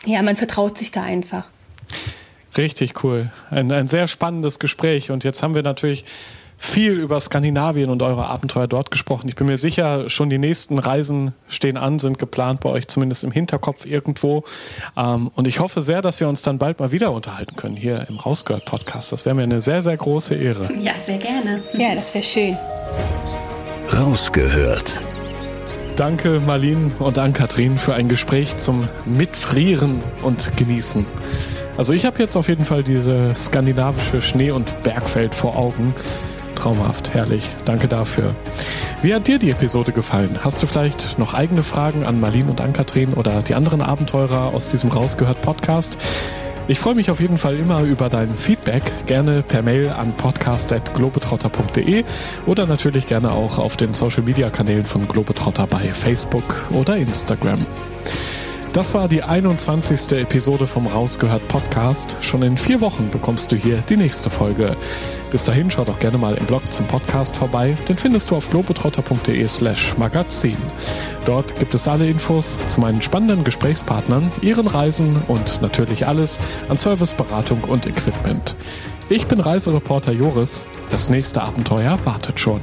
[0.04, 1.44] ja, man vertraut sich da einfach.
[2.56, 3.30] Richtig cool.
[3.50, 6.04] Ein, ein sehr spannendes Gespräch und jetzt haben wir natürlich
[6.62, 9.28] viel über Skandinavien und eure Abenteuer dort gesprochen.
[9.28, 13.24] Ich bin mir sicher, schon die nächsten Reisen stehen an, sind geplant bei euch zumindest
[13.24, 14.44] im Hinterkopf irgendwo.
[14.96, 18.06] Ähm, und ich hoffe sehr, dass wir uns dann bald mal wieder unterhalten können hier
[18.08, 19.10] im Rausgehört Podcast.
[19.10, 20.68] Das wäre mir eine sehr, sehr große Ehre.
[20.80, 21.64] Ja, sehr gerne.
[21.76, 22.56] Ja, das wäre schön.
[23.92, 25.02] Rausgehört.
[25.96, 31.04] Danke, Marlene und Ann-Kathrin, für ein Gespräch zum Mitfrieren und Genießen.
[31.76, 35.94] Also ich habe jetzt auf jeden Fall diese skandinavische Schnee- und Bergfeld vor Augen.
[36.62, 37.56] Traumhaft, herrlich.
[37.64, 38.36] Danke dafür.
[39.02, 40.38] Wie hat dir die Episode gefallen?
[40.44, 44.68] Hast du vielleicht noch eigene Fragen an Marlene und Ann-Kathrin oder die anderen Abenteurer aus
[44.68, 45.98] diesem Rausgehört Podcast?
[46.68, 52.04] Ich freue mich auf jeden Fall immer über dein Feedback, gerne per Mail an podcast.globetrotter.de
[52.46, 57.66] oder natürlich gerne auch auf den Social Media Kanälen von Globetrotter bei Facebook oder Instagram.
[58.72, 60.12] Das war die 21.
[60.12, 62.16] Episode vom Rausgehört Podcast.
[62.22, 64.78] Schon in vier Wochen bekommst du hier die nächste Folge.
[65.30, 67.76] Bis dahin schau doch gerne mal im Blog zum Podcast vorbei.
[67.86, 70.56] Den findest du auf globetrotter.de slash magazin.
[71.26, 76.78] Dort gibt es alle Infos zu meinen spannenden Gesprächspartnern, ihren Reisen und natürlich alles an
[76.78, 78.56] Service, Beratung und Equipment.
[79.10, 80.64] Ich bin Reisereporter Joris.
[80.88, 82.62] Das nächste Abenteuer wartet schon.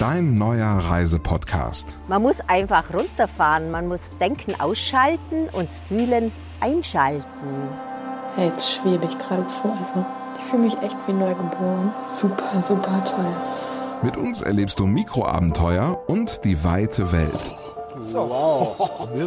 [0.00, 1.98] Dein neuer Reisepodcast.
[2.08, 7.22] Man muss einfach runterfahren, man muss Denken ausschalten und Fühlen einschalten.
[8.38, 9.70] Ja, jetzt schwebe ich geradezu.
[9.78, 10.06] Also
[10.38, 11.92] ich fühle mich echt wie neugeboren.
[12.10, 13.26] Super, super toll.
[14.00, 17.54] Mit uns erlebst du Mikroabenteuer und die weite Welt.
[18.00, 18.20] So.
[18.20, 19.06] Wow.
[19.12, 19.26] Wir,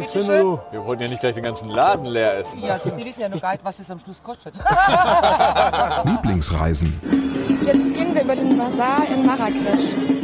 [0.72, 2.60] wir wollten ja nicht gleich den ganzen Laden leer essen.
[2.64, 4.54] Ja, Sie wissen ja noch gar nicht, was das am Schluss kostet.
[6.04, 7.00] Lieblingsreisen.
[7.64, 10.23] Jetzt gehen wir über den Bazar in Marrakesch.